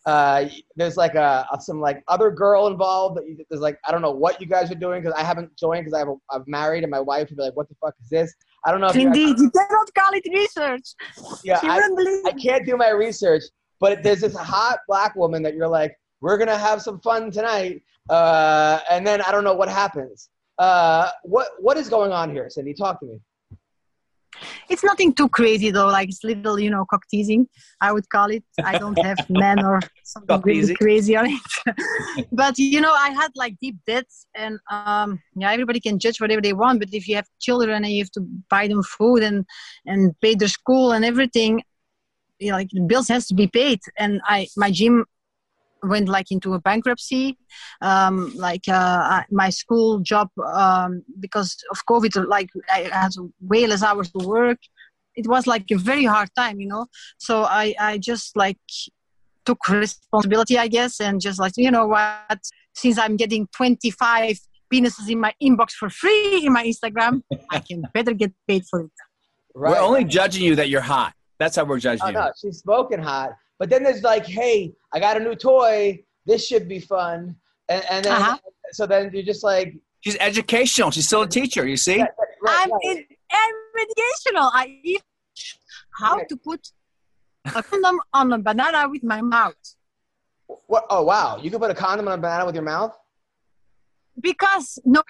[0.06, 0.46] Uh,
[0.76, 3.16] there's like a, a- some like other girl involved.
[3.16, 5.56] That you, there's like I don't know what you guys are doing because I haven't
[5.56, 7.76] joined because I have a, I'm married and my wife would be like, what the
[7.80, 8.34] fuck is this?
[8.66, 8.88] I don't know.
[8.88, 10.94] If you guys- Indeed, you cannot call it research.
[11.44, 11.78] yeah, I,
[12.26, 13.44] I can't do my research,
[13.80, 17.82] but there's this hot black woman that you're like, we're gonna have some fun tonight,
[18.10, 20.28] uh, and then I don't know what happens.
[20.58, 22.74] Uh, what what is going on here, Cindy?
[22.74, 23.20] Talk to me.
[24.68, 25.86] It's nothing too crazy though.
[25.86, 27.48] Like it's little, you know, cock teasing.
[27.80, 28.44] I would call it.
[28.64, 32.26] I don't have men or something really crazy on it.
[32.32, 36.40] but you know, I had like deep debts, and um, yeah, everybody can judge whatever
[36.40, 36.80] they want.
[36.80, 39.44] But if you have children and you have to buy them food and
[39.86, 41.62] and pay their school and everything,
[42.38, 43.80] you know, like the bills has to be paid.
[43.98, 45.04] And I, my gym
[45.88, 47.36] went like into a bankruptcy
[47.80, 48.72] um, like uh,
[49.16, 54.26] I- my school job um, because of covid like i had way less hours to
[54.26, 54.58] work
[55.16, 56.86] it was like a very hard time you know
[57.18, 58.58] so i i just like
[59.44, 62.40] took responsibility i guess and just like you know what
[62.74, 64.38] since i'm getting 25
[64.72, 68.80] penises in my inbox for free in my instagram i can better get paid for
[68.82, 68.90] it
[69.56, 69.70] Right.
[69.70, 71.12] We're only judging you that you're hot.
[71.38, 72.14] That's how we're judging Oh, you.
[72.14, 73.34] no, she's smoking hot.
[73.64, 76.04] But then there's like, hey, I got a new toy.
[76.26, 77.34] This should be fun.
[77.70, 78.36] And, and then, Uh-huh.
[78.72, 80.90] so then you're just like, She's educational.
[80.90, 81.66] She's still a teacher.
[81.66, 81.96] You see?
[81.96, 82.10] right,
[82.46, 82.82] i'm right.
[82.82, 83.06] in
[83.82, 85.00] educational i eat
[85.98, 86.28] how Right.
[86.28, 86.60] to put
[87.54, 89.54] a condom on a banana with my mouth
[90.66, 90.84] What?
[90.90, 91.38] Oh, wow.
[91.42, 92.94] You can put a condom on a banana with your mouth?
[94.20, 95.00] because no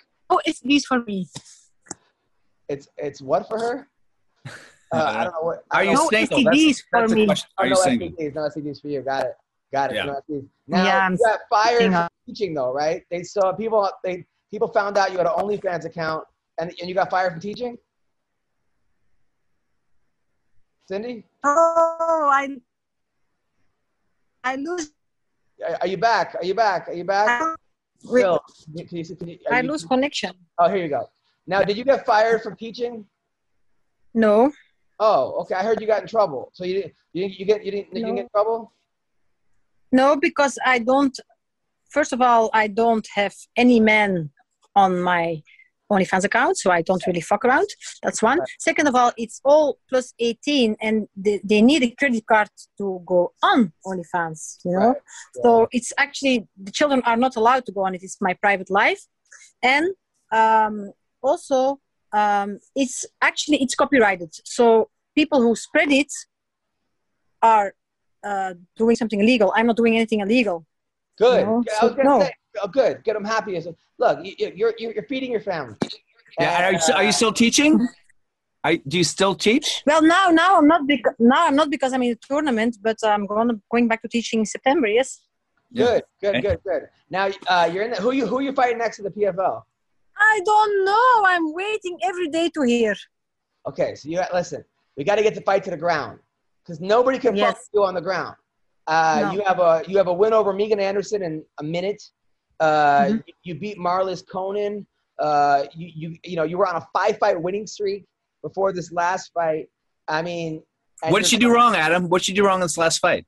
[0.47, 1.27] it's this for me
[2.69, 3.89] It's it's what for her?
[4.95, 5.65] Uh, I don't know what.
[5.71, 6.39] Are you know- No single?
[6.39, 7.27] STDs That's, for that's me.
[7.27, 7.49] question.
[7.59, 8.09] Oh, Are you no single?
[8.11, 9.01] STDs, no STDs for you.
[9.03, 9.35] Got it.
[9.73, 9.97] Got it.
[9.97, 10.05] Yeah.
[10.07, 10.47] No STDs.
[10.69, 13.05] Now Yeah, I'm you got fired thinking for teaching though, right?
[13.11, 13.91] They saw people.
[14.03, 16.25] They people found out you had an OnlyFans account,
[16.59, 17.77] and and you got fired from teaching.
[20.87, 22.57] Cindy, Oh, I
[24.45, 24.91] I lose
[25.67, 26.35] are, are you back?
[26.39, 26.89] Are you back?
[26.89, 27.57] Are you back?
[28.05, 30.33] Wait, Bill, can you, can you, are I you- lose connection.
[30.59, 31.09] Oh, here you go.
[31.47, 33.07] Now, did you get fired from teaching?
[34.15, 34.53] No,
[35.01, 35.55] Oh, okay.
[35.55, 36.51] I heard you got in trouble.
[36.55, 36.95] So you didn't.
[37.13, 37.39] You didn't.
[37.41, 37.65] You get.
[37.65, 37.89] You didn't.
[37.95, 38.73] You didn't get in trouble.
[39.93, 41.19] no, because I don't.
[41.91, 44.31] First of all, I don't have any men
[44.75, 45.43] on my
[45.93, 47.69] OnlyFans account, so I don't really fuck around.
[48.03, 48.41] That's one.
[48.59, 53.01] Second of all, it's all plus 18, and they, they need a credit card to
[53.07, 54.59] go on OnlyFans.
[54.65, 54.97] You know, Right.
[55.43, 58.03] so it's actually the children are not allowed to go on it.
[58.03, 59.03] It's my private life,
[59.63, 59.87] and
[60.33, 60.93] um,
[61.23, 61.79] also
[62.15, 64.31] um, it's actually it's copyrighted.
[64.45, 66.13] So people who spread it
[67.43, 67.75] are
[68.23, 69.53] uh, doing something illegal.
[69.55, 70.65] I'm not doing anything illegal.
[71.19, 71.45] Good.
[71.45, 72.21] No, I was so- no.
[72.21, 73.05] say, oh, good.
[73.05, 73.61] Get them happy.
[73.99, 75.77] Look, you, you're, you're you're feeding your family.
[76.39, 76.57] Yeah.
[76.57, 77.87] and Are you, are you still teaching?
[78.67, 79.83] I, do you still teach?
[79.87, 82.97] Well, now now I'm not because now I'm not because I'm in a tournament, but
[83.05, 84.89] I'm going going back to teaching in September.
[84.89, 85.21] Yes.
[85.75, 86.41] Good, good, Okay.
[86.41, 86.83] good, good.
[87.11, 89.63] Now, uh, you're in the, who you who you fighting next to the PFL?
[90.19, 91.23] I don't know.
[91.27, 92.95] I'm waiting every day to hear.
[93.67, 94.65] Okay, so you listen.
[94.97, 96.21] We got to get the fight to the ground
[96.63, 97.55] because nobody can Yes.
[97.55, 98.37] fuck you on the ground.
[98.87, 99.33] Uh, No.
[99.33, 102.03] You have a you have a win over Megan Anderson in a minute.
[102.61, 103.25] Uh, Mhm.
[103.27, 104.87] you, you beat Marloes Coenen.
[105.19, 108.05] Uh, you you you know you were on a five fight winning streak
[108.43, 109.69] before this last fight.
[110.07, 110.63] I mean,
[111.09, 112.09] What did she do wrong, Adam?
[112.09, 113.27] What did she do wrong in this last fight?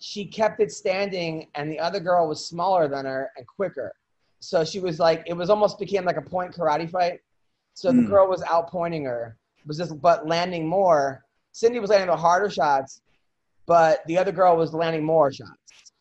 [0.00, 3.92] She kept it standing, and the other girl was smaller than her and quicker.
[4.40, 7.20] So she was like, it was almost became like a point karate fight.
[7.74, 8.06] So the Hmm.
[8.08, 9.36] girl was outpointing her,
[9.66, 11.24] was just but landing more.
[11.52, 13.00] Cindy was landing the harder shots,
[13.66, 15.50] but the other girl was landing more shots.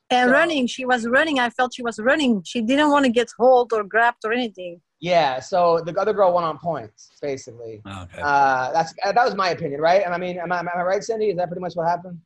[0.09, 1.39] And So- running, she was running.
[1.39, 2.41] I felt she was running.
[2.43, 4.81] She didn't want to get hold or grabbed or anything.
[4.99, 7.81] Yeah, so the other girl won on points, basically.
[7.85, 8.21] Okay.
[8.21, 10.01] Uh, that's uh, that was my opinion, right?
[10.03, 11.29] And I mean, am I, am I right, Cindy?
[11.29, 12.19] Is that pretty much what happened?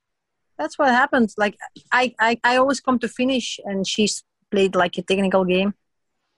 [0.58, 1.36] That's what happens.
[1.38, 1.58] Like
[1.92, 5.74] I, I, I always come to finish, and she's played like a technical game.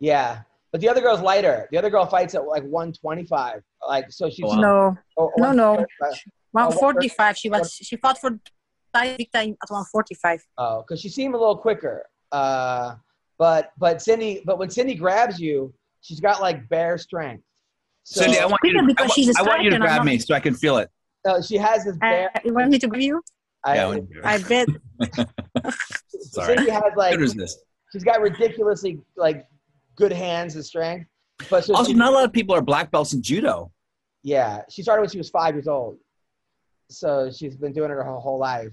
[0.04, 0.42] Yeah,
[0.74, 1.68] but the other girl's lighter.
[1.72, 3.62] The other girl fights at like 125.
[3.88, 4.60] Like, so she's Wow.
[4.60, 5.72] No, or- or no, no.
[5.76, 6.24] 135.
[6.52, 7.38] one Oh, what- forty-five.
[7.38, 7.72] She was.
[7.88, 8.32] She fought for
[8.94, 10.42] title victory at one forty-five.
[10.58, 12.06] Oh, because she seemed a little quicker.
[12.34, 12.96] Uh,
[13.40, 17.44] but but Cindy, but when Cindy grabs you, she's got like bare strength.
[18.04, 19.80] So Cindy, I want you to, because I, wa- she's a I want you to
[19.80, 20.90] grab me so I can feel it.
[21.26, 22.32] uh, she has this Uh, bare.
[22.44, 23.22] you want me to give you?
[23.64, 24.68] I, Yeah, I want you to- I bet.
[26.10, 26.58] Sorry.
[26.58, 27.60] Cindy has like Good resist.
[27.94, 29.46] she's got ridiculously like
[29.96, 31.08] good hands and strength.
[31.50, 33.72] But so Also, she- not a lot of people are black belts in judo.
[34.24, 35.98] Yeah, she started when she was five years old,
[36.90, 38.72] so she's been doing it her whole life.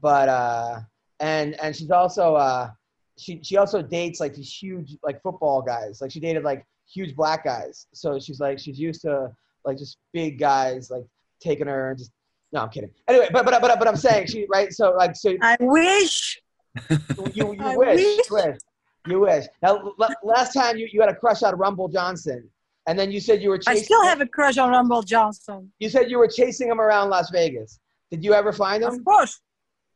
[0.00, 0.80] But uh,
[1.20, 2.70] and and she's also uh,
[3.16, 6.00] she she also dates like these huge like football guys.
[6.00, 7.86] Like she dated like huge black guys.
[7.92, 9.30] So she's like she's used to
[9.64, 11.04] like just big guys like
[11.40, 12.10] taking her and just.
[12.50, 12.90] No, I'm kidding.
[13.06, 14.72] Anyway, but but but but I'm saying she right.
[14.72, 16.40] So like so I wish.
[17.34, 18.56] you you I wish, wish.
[19.10, 19.44] You wish.
[19.62, 22.48] Now l- last time you, you had a crush on Rumble Johnson,
[22.86, 23.84] and then you said you were I chasing.
[23.84, 25.72] still have a crush on Rumble Johnson.
[25.78, 27.78] You said you were chasing him around Las Vegas.
[28.10, 28.94] Did you ever find him?
[28.94, 29.40] Of course.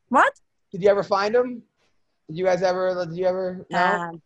[0.09, 0.33] What?
[0.71, 1.63] Did you ever find him?
[2.27, 3.05] Did you guys ever?
[3.05, 3.65] Did you ever?
[3.69, 3.79] No.
[3.79, 4.21] Um,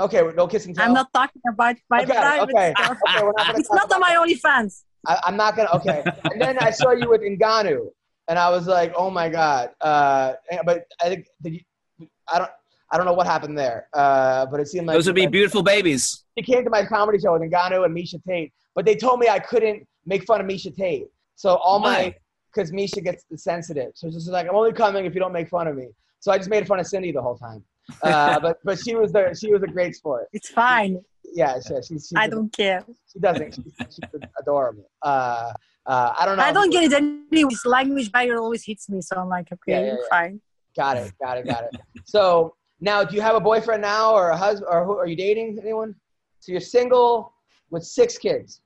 [0.00, 0.74] okay, no kissing.
[0.74, 0.84] Tell.
[0.86, 2.74] I'm not talking about my Okay, private okay.
[2.78, 2.98] stuff.
[3.08, 4.82] Okay, we're not It's not on my OnlyFans.
[5.06, 5.70] I, I'm not gonna.
[5.74, 7.88] Okay, and then I saw you with Ngannou,
[8.28, 9.70] and I was like, oh my god.
[9.80, 10.34] Uh,
[10.64, 12.50] but I think did you, I don't.
[12.92, 15.62] I don't know what happened there, uh, but it seemed like Those would be beautiful
[15.62, 16.24] babies.
[16.38, 19.28] She came to my comedy show with Ngannou and Miesha Tate, but they told me
[19.28, 21.06] I couldn't make fun of Miesha Tate.
[21.36, 22.14] So all my
[22.54, 23.92] because Miesha gets sensitive.
[23.94, 25.88] So she's like I'm only coming if you don't make fun of me.
[26.20, 27.64] So I just made fun of Cindy the whole time.
[28.02, 29.34] Uh, but but she was there.
[29.34, 30.28] She was a great sport.
[30.34, 31.00] It's fine.
[31.34, 32.84] Yeah, she, she, she's I don't care.
[33.10, 33.54] She doesn't.
[33.54, 34.90] She's, she's adorable.
[35.00, 35.52] Uh,
[35.86, 36.42] uh, I don't know.
[36.42, 37.48] I don't get it anyway.
[37.50, 40.08] This language barrier always hits me, so I'm like, okay, Yeah, yeah, yeah.
[40.10, 40.40] fine.
[40.76, 41.12] Got it.
[41.22, 41.46] Got it.
[41.46, 41.80] Got it.
[42.04, 45.14] So now, do you have a boyfriend now, or a husband, or who, are you
[45.16, 45.94] dating anyone?
[46.40, 47.32] So you're single
[47.70, 48.60] with six kids.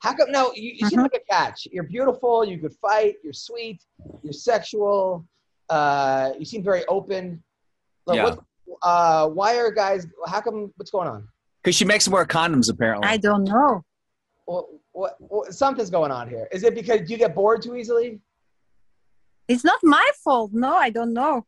[0.00, 0.30] How come?
[0.30, 1.04] No, you, you seem Mhm.
[1.04, 1.66] like a catch.
[1.72, 2.44] You're beautiful.
[2.44, 3.14] You could fight.
[3.24, 3.82] You're sweet.
[4.22, 5.24] You're sexual.
[5.70, 7.42] Uh, you seem very open.
[8.06, 8.24] Like, Yeah.
[8.24, 8.38] what,
[8.82, 10.06] uh, why are guys?
[10.26, 10.70] How come?
[10.76, 11.26] What's going on?
[11.62, 13.08] Because she makes more condoms, apparently.
[13.08, 13.82] I don't know.
[14.44, 15.54] What, what, what?
[15.54, 16.46] Something's going on here.
[16.52, 18.20] Is it because you get bored too easily?
[19.48, 20.50] It's not my fault.
[20.52, 21.46] No, I don't know.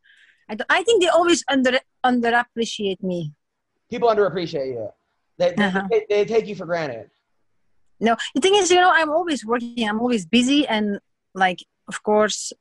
[0.49, 3.33] I, I think they always under underappreciate me.
[3.89, 4.89] People underappreciate you.
[5.37, 5.87] They, they, Uh-huh.
[5.91, 7.09] they, they take you for granted.
[7.99, 9.87] No, the thing is, you know, I'm always working.
[9.87, 10.99] I'm always busy, and
[11.33, 12.51] like, of course,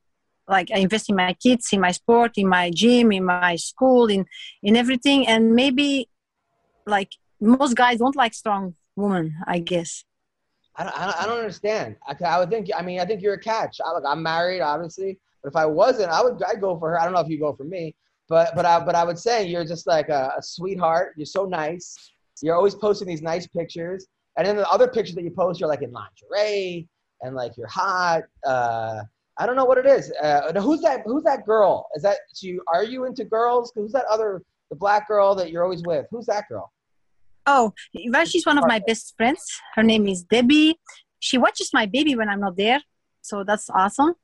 [0.46, 4.06] like I invest in my kids, in my sport, in my gym, in my school,
[4.06, 4.26] in
[4.62, 5.26] in everything.
[5.26, 6.08] And maybe,
[6.86, 7.10] like,
[7.40, 9.34] most guys don't like strong women.
[9.46, 10.04] I guess.
[10.76, 11.96] I don't, I don't, I don't understand.
[12.06, 12.70] I, I would think.
[12.76, 13.80] I mean, I think you're a catch.
[13.84, 16.42] I, look, I'm married, obviously, but if I wasn't, I would.
[16.42, 17.00] I'd go for her.
[17.00, 17.94] I don't know if you go for me,
[18.28, 21.12] but but I but I would say you're just like a, a sweetheart.
[21.16, 21.94] You're so nice.
[22.42, 24.06] You're always posting these nice pictures,
[24.38, 26.88] and then the other pictures that you post, you're like in lingerie
[27.20, 28.22] and like you're hot.
[28.44, 29.02] Uh,
[29.38, 30.12] I don't know what it is.
[30.22, 31.02] Uh, who's that?
[31.04, 31.86] Who's that girl?
[31.94, 32.62] Is that you?
[32.72, 33.70] Are you into girls?
[33.74, 36.06] Who's that other the black girl that you're always with?
[36.10, 36.72] Who's that girl?
[37.46, 37.74] Oh,
[38.08, 39.44] well, she's one of my best friends.
[39.74, 40.80] Her name is Debbie.
[41.20, 42.80] She watches my baby when I'm not there,
[43.20, 44.14] so that's awesome.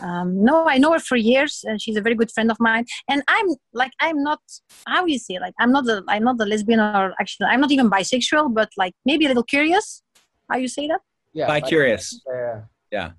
[0.00, 2.84] Um, no, I know her for years, and she's a very good friend of mine.
[3.08, 4.40] And I'm like, I'm not
[4.86, 7.70] how you say, like, I'm not a, I'm not a lesbian or actually, I'm not
[7.70, 10.02] even bisexual, but like maybe a little curious.
[10.50, 11.00] How you say that?
[11.32, 12.20] Yeah, Bi curious.
[12.26, 12.60] Yeah.
[12.90, 13.10] Yeah.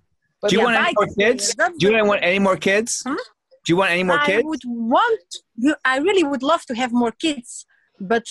[0.42, 1.56] But Do you yeah, want any more kids?
[1.56, 3.02] Do you want any more kids?
[3.06, 3.16] Hmm?
[3.16, 4.44] Do you want any more I kids?
[4.46, 5.36] would want.
[5.84, 7.66] I really would love to have more kids,
[8.00, 8.26] but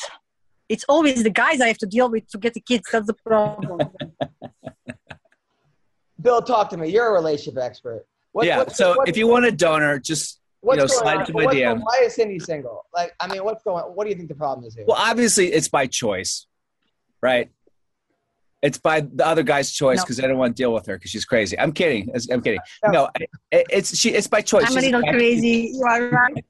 [0.68, 2.88] it's always the guys I have to deal with to get the kids.
[2.90, 3.80] That's the problem.
[6.20, 6.88] Bill, talk to me.
[6.88, 8.07] You're a relationship expert.
[8.35, 8.59] What, yeah.
[8.59, 11.20] what- so what- if you want a donor, just you know, going slide on?
[11.20, 11.80] into my What's- DM.
[11.82, 12.85] Why is Cindy single?
[12.93, 13.85] Like, I mean, what's going?
[13.85, 14.85] What do you think the problem is here?
[14.89, 16.47] well, obviously it's by choice,
[17.22, 17.51] right?
[18.61, 20.05] It's by the other guy's choice No.
[20.05, 21.57] because I don't want to deal with her because she's crazy.
[21.59, 22.11] I'm kidding.
[22.32, 22.61] I'm kidding.
[22.91, 23.09] No,
[23.53, 24.11] it, it's she.
[24.14, 24.64] It's by choice.
[24.66, 25.20] I'm a little attractive.
[25.20, 25.70] crazy.
[25.74, 26.45] You are right.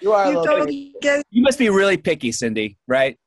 [0.00, 0.44] You are a You little.
[0.56, 2.78] totally get You must be really picky, Cindy.
[2.88, 3.18] Right?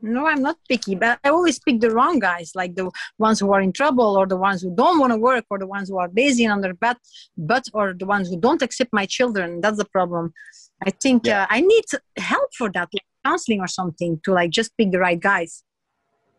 [0.00, 3.52] No, I'm not picky, but I always pick the wrong guys, like the ones who
[3.52, 5.98] are in trouble, or the ones who don't want to work, or the ones who
[5.98, 6.98] are lazy and on their butt,
[7.36, 9.60] butt, or the ones who don't accept my children.
[9.60, 10.32] That's the problem.
[10.86, 11.42] I think Yeah.
[11.42, 11.84] uh, I need
[12.16, 15.64] help for that, like counseling or something, to like just pick the right guys.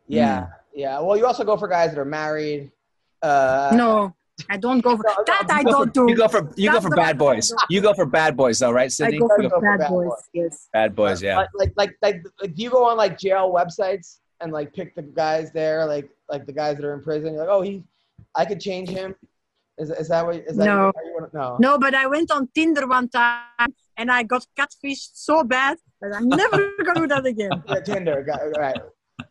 [0.08, 1.00] Yeah, yeah.
[1.00, 2.72] Well, you also go for guys that are married.
[3.22, 4.16] Uh, no,
[4.50, 5.48] I don't go for No, no, that.
[5.50, 6.10] I go don't for, do.
[6.10, 7.50] you go for you go for bad I boys.
[7.50, 7.62] don't.
[7.70, 9.20] You go for bad boys, though, right, I Cindy?
[9.20, 10.08] go for You go for bad bad boys.
[10.10, 10.24] boys.
[10.34, 10.70] Yes.
[10.74, 11.22] Bad boys.
[11.22, 11.38] Yeah.
[11.38, 14.96] Like, like, like, like, like, do you go on like jail websites and like pick
[14.96, 17.34] the guys there, like, like the guys that are in prison?
[17.34, 17.84] You're like, oh, he,
[18.36, 19.16] I could change him.
[19.78, 20.36] Is, is that what?
[20.36, 20.92] Is that No.
[20.96, 21.58] how you wanna- no.
[21.60, 26.14] No, but I went on Tinder one time and I got catfished so bad that
[26.16, 27.52] I'm never gonna do that again.
[27.68, 28.22] Yeah, Tinder.
[28.24, 28.76] Got, all right.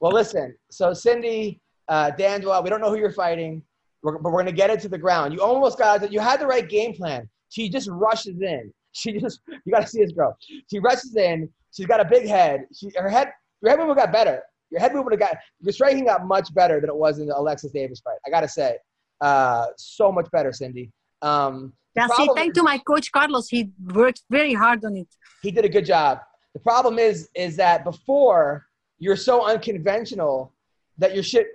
[0.00, 0.54] Well, listen.
[0.70, 3.62] So Cindy, uh, Dandois, we don't know who you're fighting,
[4.02, 5.32] we're, but we're gonna get it to the ground.
[5.32, 6.12] You almost got it.
[6.12, 7.28] You had the right game plan.
[7.50, 8.72] She just rushes in.
[8.92, 10.36] She just you got to see this girl.
[10.70, 11.48] She rushes in.
[11.72, 12.64] She's got a big head.
[12.74, 13.30] She her head
[13.60, 14.42] your head movement got better.
[14.70, 17.70] Your head movement got your striking got much better than it was in the Alexis
[17.70, 18.16] Davis fight.
[18.26, 18.76] I gotta say,
[19.20, 20.90] uh, so much better, Cindy.
[21.22, 22.30] Um, That's it.
[22.34, 23.48] Thank is- to my coach Carlos.
[23.48, 25.08] He worked very hard on it.
[25.42, 26.20] he did a good job.
[26.54, 28.66] The problem is, is that before
[28.98, 30.52] you're so unconventional
[30.96, 31.46] that your shit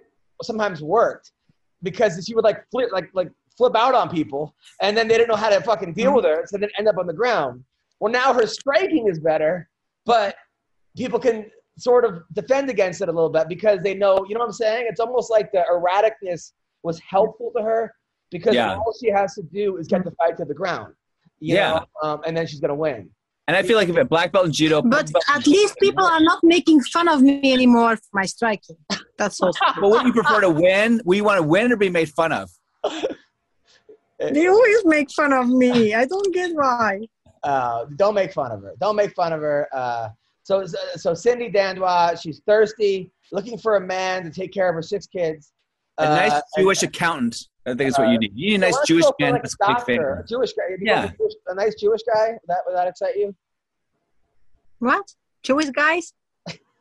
[0.42, 1.32] sometimes worked
[1.84, 5.30] because she would like flip, like like flip out on people, and then they didn't
[5.30, 7.64] know how to fucking deal with her, so then end up on the ground.
[8.00, 9.70] Well, now her striking is better,
[10.06, 10.36] but
[10.98, 14.40] people can sort of defend against it a little bit because they know, you know
[14.42, 14.86] what I'm saying?
[14.90, 16.52] It's almost like the erraticness
[16.84, 17.94] was helpful to her
[18.30, 18.76] because Yeah.
[18.76, 20.94] all she has to do is get the fight to the ground.
[21.40, 21.84] Yeah.
[22.04, 23.10] Um, and then she's gonna win.
[23.48, 25.76] And I feel like if a black belt in judo, But belt in at least
[25.82, 28.78] people are not making fun of me anymore for my striking.
[29.18, 29.52] That's all.
[29.82, 31.02] But would you prefer to win?
[31.06, 32.50] Would you want to win or be made fun of?
[34.20, 35.94] they always make fun of me.
[35.94, 37.02] I don't get why.
[37.44, 38.74] uh, don't make fun of her.
[38.80, 39.68] Don't make fun of her.
[39.74, 40.10] Uh,
[40.44, 40.66] so,
[40.96, 45.06] so Cindy Dandois, she's thirsty, looking for a man to take care of her six
[45.08, 45.52] kids.
[45.98, 47.48] A nice Uh, Jewish accountant.
[47.66, 48.32] I think it's what you need.
[48.36, 50.24] You need a nice Jewish man like, a a big doctor, fan.
[50.24, 50.64] a Jewish guy.
[50.70, 51.02] You Yeah.
[51.04, 52.28] go for Jewish- a nice Jewish guy.
[52.32, 53.34] Would that would that excite you?
[54.80, 55.06] What?
[55.44, 56.14] Jewish guys?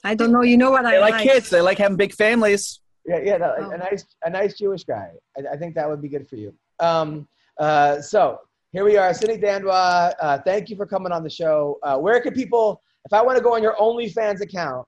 [0.04, 0.42] I don't know.
[0.42, 1.28] You know what They I like I like.
[1.28, 1.50] kids.
[1.50, 2.80] They like having big families.
[3.06, 3.70] Yeah, yeah, no, a- Oh.
[3.70, 5.10] a nice, a nice Jewish guy.
[5.36, 6.52] I, I think that would be good for you.
[6.80, 7.28] Um,
[7.58, 8.38] uh, so
[8.72, 10.14] here we are, Cindy Dandois.
[10.20, 11.78] Uh, thank you for coming on the show.
[11.82, 14.86] Uh, where can people, if I want to go on your OnlyFans account,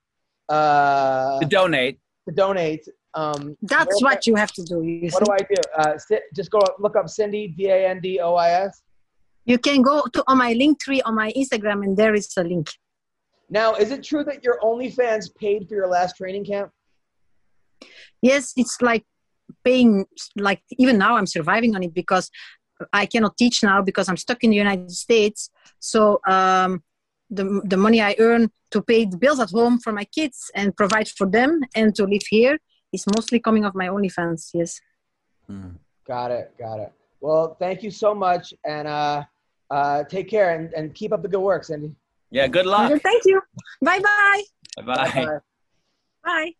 [0.48, 1.98] uh, To donate.
[2.28, 4.78] to donate, um, That's what you have to do.
[4.78, 5.24] What see.
[5.24, 5.62] do I do?
[5.76, 8.82] Uh, si- just go look up Cindy D A N D O I S.
[9.44, 12.44] you can go to on my link tree on my Instagram, and there is a
[12.44, 12.70] link.
[13.50, 16.70] Now, is it true that your OnlyFans paid for your last training camp?
[18.20, 19.04] Yes, it's like
[19.64, 20.06] paying.
[20.36, 22.30] Like even now, I'm surviving on it because
[22.92, 25.50] I cannot teach now because I'm stuck in the United States.
[25.78, 26.82] So um,
[27.30, 30.76] the the money I earn to pay the bills at home for my kids and
[30.76, 32.58] provide for them and to live here
[32.94, 34.50] is mostly coming off my OnlyFans.
[34.54, 34.80] Yes.
[36.06, 36.54] Got it.
[36.58, 36.92] Got it.
[37.20, 39.24] Well, thank you so much, and uh,
[39.70, 41.94] uh, take care and, and keep up the good work, Cindy.
[42.30, 42.90] Yeah, good luck.
[43.02, 43.40] Thank you.
[43.82, 44.42] Bye bye.
[44.84, 44.84] Bye.
[44.84, 45.38] Bye.
[46.24, 46.52] Bye.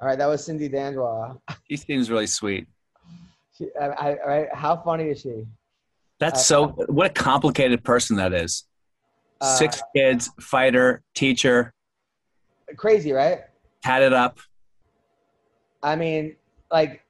[0.00, 1.38] All right, that was Cindy Dandois.
[1.68, 2.66] She seems really sweet.
[3.56, 5.46] She, I, I, all right, how funny is she?
[6.20, 6.66] That's Uh, so.
[6.88, 8.64] What a complicated person that is.
[9.40, 11.72] Uh, Six kids, fighter, teacher,
[12.76, 13.40] Crazy, right?
[13.84, 14.38] tatted up.
[15.82, 16.36] I mean,
[16.70, 17.02] like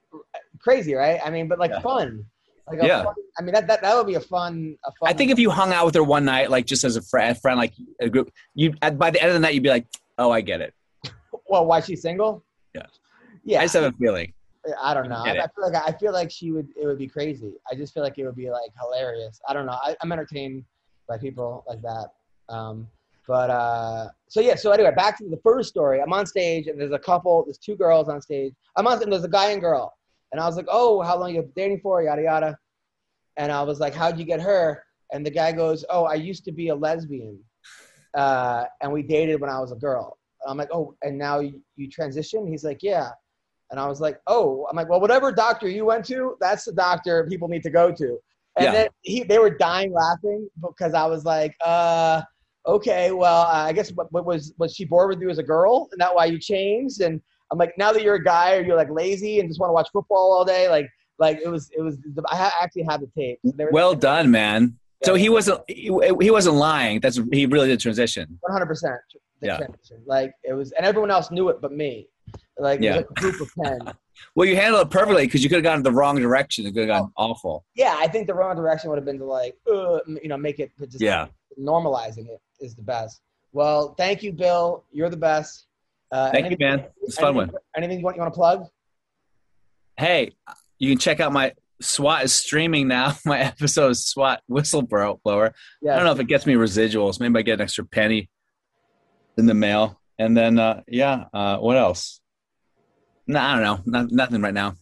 [0.60, 1.20] crazy, right?
[1.24, 1.80] I mean, but like Yeah.
[1.80, 2.24] fun.
[2.66, 3.04] Like Yeah.
[3.04, 4.76] fun, I mean, that, that that would be a fun.
[4.84, 6.96] A fun I think if you hung out with her one night, like just as
[6.96, 9.62] a friend, friend like a group, you at by the end of the night, you'd
[9.62, 9.86] be like,
[10.18, 10.74] "Oh, I get it."
[11.48, 12.44] well, why she's single?
[12.74, 12.86] Yeah.
[13.44, 13.60] Yeah.
[13.60, 14.32] I just have a feeling.
[14.82, 15.16] I don't know.
[15.16, 16.68] I, I feel like I feel like she would.
[16.76, 17.54] It would be crazy.
[17.70, 19.40] I just feel like it would be like hilarious.
[19.48, 19.78] I don't know.
[19.82, 20.64] I, I'm entertained
[21.08, 22.08] by people like that.
[22.50, 22.86] Um,
[23.29, 24.57] but uh, so yeah.
[24.57, 26.01] So anyway, back to the first story.
[26.01, 27.45] I'm on stage and there's a couple.
[27.45, 28.55] There's two girls on stage.
[28.74, 29.01] I'm on.
[29.03, 29.95] And there's a guy and girl.
[30.33, 32.03] And I was like, oh, how long you been dating for?
[32.03, 32.59] Yada yada.
[33.37, 34.83] And I was like, how'd you get her?
[35.12, 37.39] And the guy goes, oh, I used to be a lesbian,
[38.14, 40.18] uh, and we dated when I was a girl.
[40.47, 42.49] I'm like, oh, and now you, you transitioned?
[42.49, 43.11] He's like, yeah.
[43.70, 46.72] And I was like, oh, I'm like, well, whatever doctor you went to, that's the
[46.72, 48.18] doctor people need to go to.
[48.57, 48.72] And Yeah.
[48.72, 52.22] then he, they were dying laughing because I was like, uh,
[52.68, 55.88] okay, well, I guess what, what was was she bored with you as a girl,
[55.92, 57.00] and that why you changed?
[57.00, 59.70] And I'm like, now that you're a guy, are you like lazy and just want
[59.70, 60.68] to watch football all day?
[60.68, 60.86] Like,
[61.18, 61.96] like it was, it was.
[62.28, 63.38] I actually have the tape.
[63.42, 64.76] They were Well done, man.
[65.04, 65.90] So he wasn't he,
[66.20, 67.00] he wasn't lying.
[67.00, 68.36] That's he really did transition.
[68.40, 68.96] 100 percent.
[69.40, 69.60] Yeah.
[70.06, 72.08] Like it was, and everyone else knew it but me.
[72.58, 72.96] Like, Yeah.
[72.96, 73.78] like a group of 10.
[74.34, 76.66] Well, you handled it perfectly because you could have gone in the wrong direction.
[76.66, 77.64] It could have gone awful.
[77.76, 80.58] yeah, I think the wrong direction would have been to like, uh, you know, make
[80.58, 81.28] it just Yeah.
[81.56, 83.20] normalizing it is the best.
[83.52, 84.84] Well, thank you, Bill.
[84.92, 85.66] You're the best.
[86.11, 86.86] Uh, Thank you, anything- man.
[87.02, 87.62] It's a fun anything, one.
[87.76, 88.66] Anything you want, you want to plug?
[89.96, 90.32] Hey,
[90.78, 93.16] you can check out my SWAT is streaming now.
[93.24, 95.52] My episode of SWAT whistleblower.
[95.80, 95.92] Yeah.
[95.92, 97.20] I don't know if it gets me residuals.
[97.20, 98.30] Maybe I get an extra penny
[99.36, 100.00] in the mail.
[100.18, 102.20] And then, uh, yeah, uh, what else?
[103.26, 103.80] No, I don't know.
[103.86, 104.74] Not, nothing right now.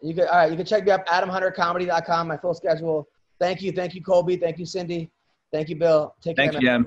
[0.00, 0.50] You can all right.
[0.50, 2.28] You can check me up AdamHunterComedy.com.
[2.28, 3.08] My full schedule.
[3.40, 4.36] Thank you, thank you, Colby.
[4.36, 5.10] Thank you, Cindy.
[5.52, 6.14] Thank you, Bill.
[6.20, 6.46] Take care.
[6.46, 6.86] Thank you, man.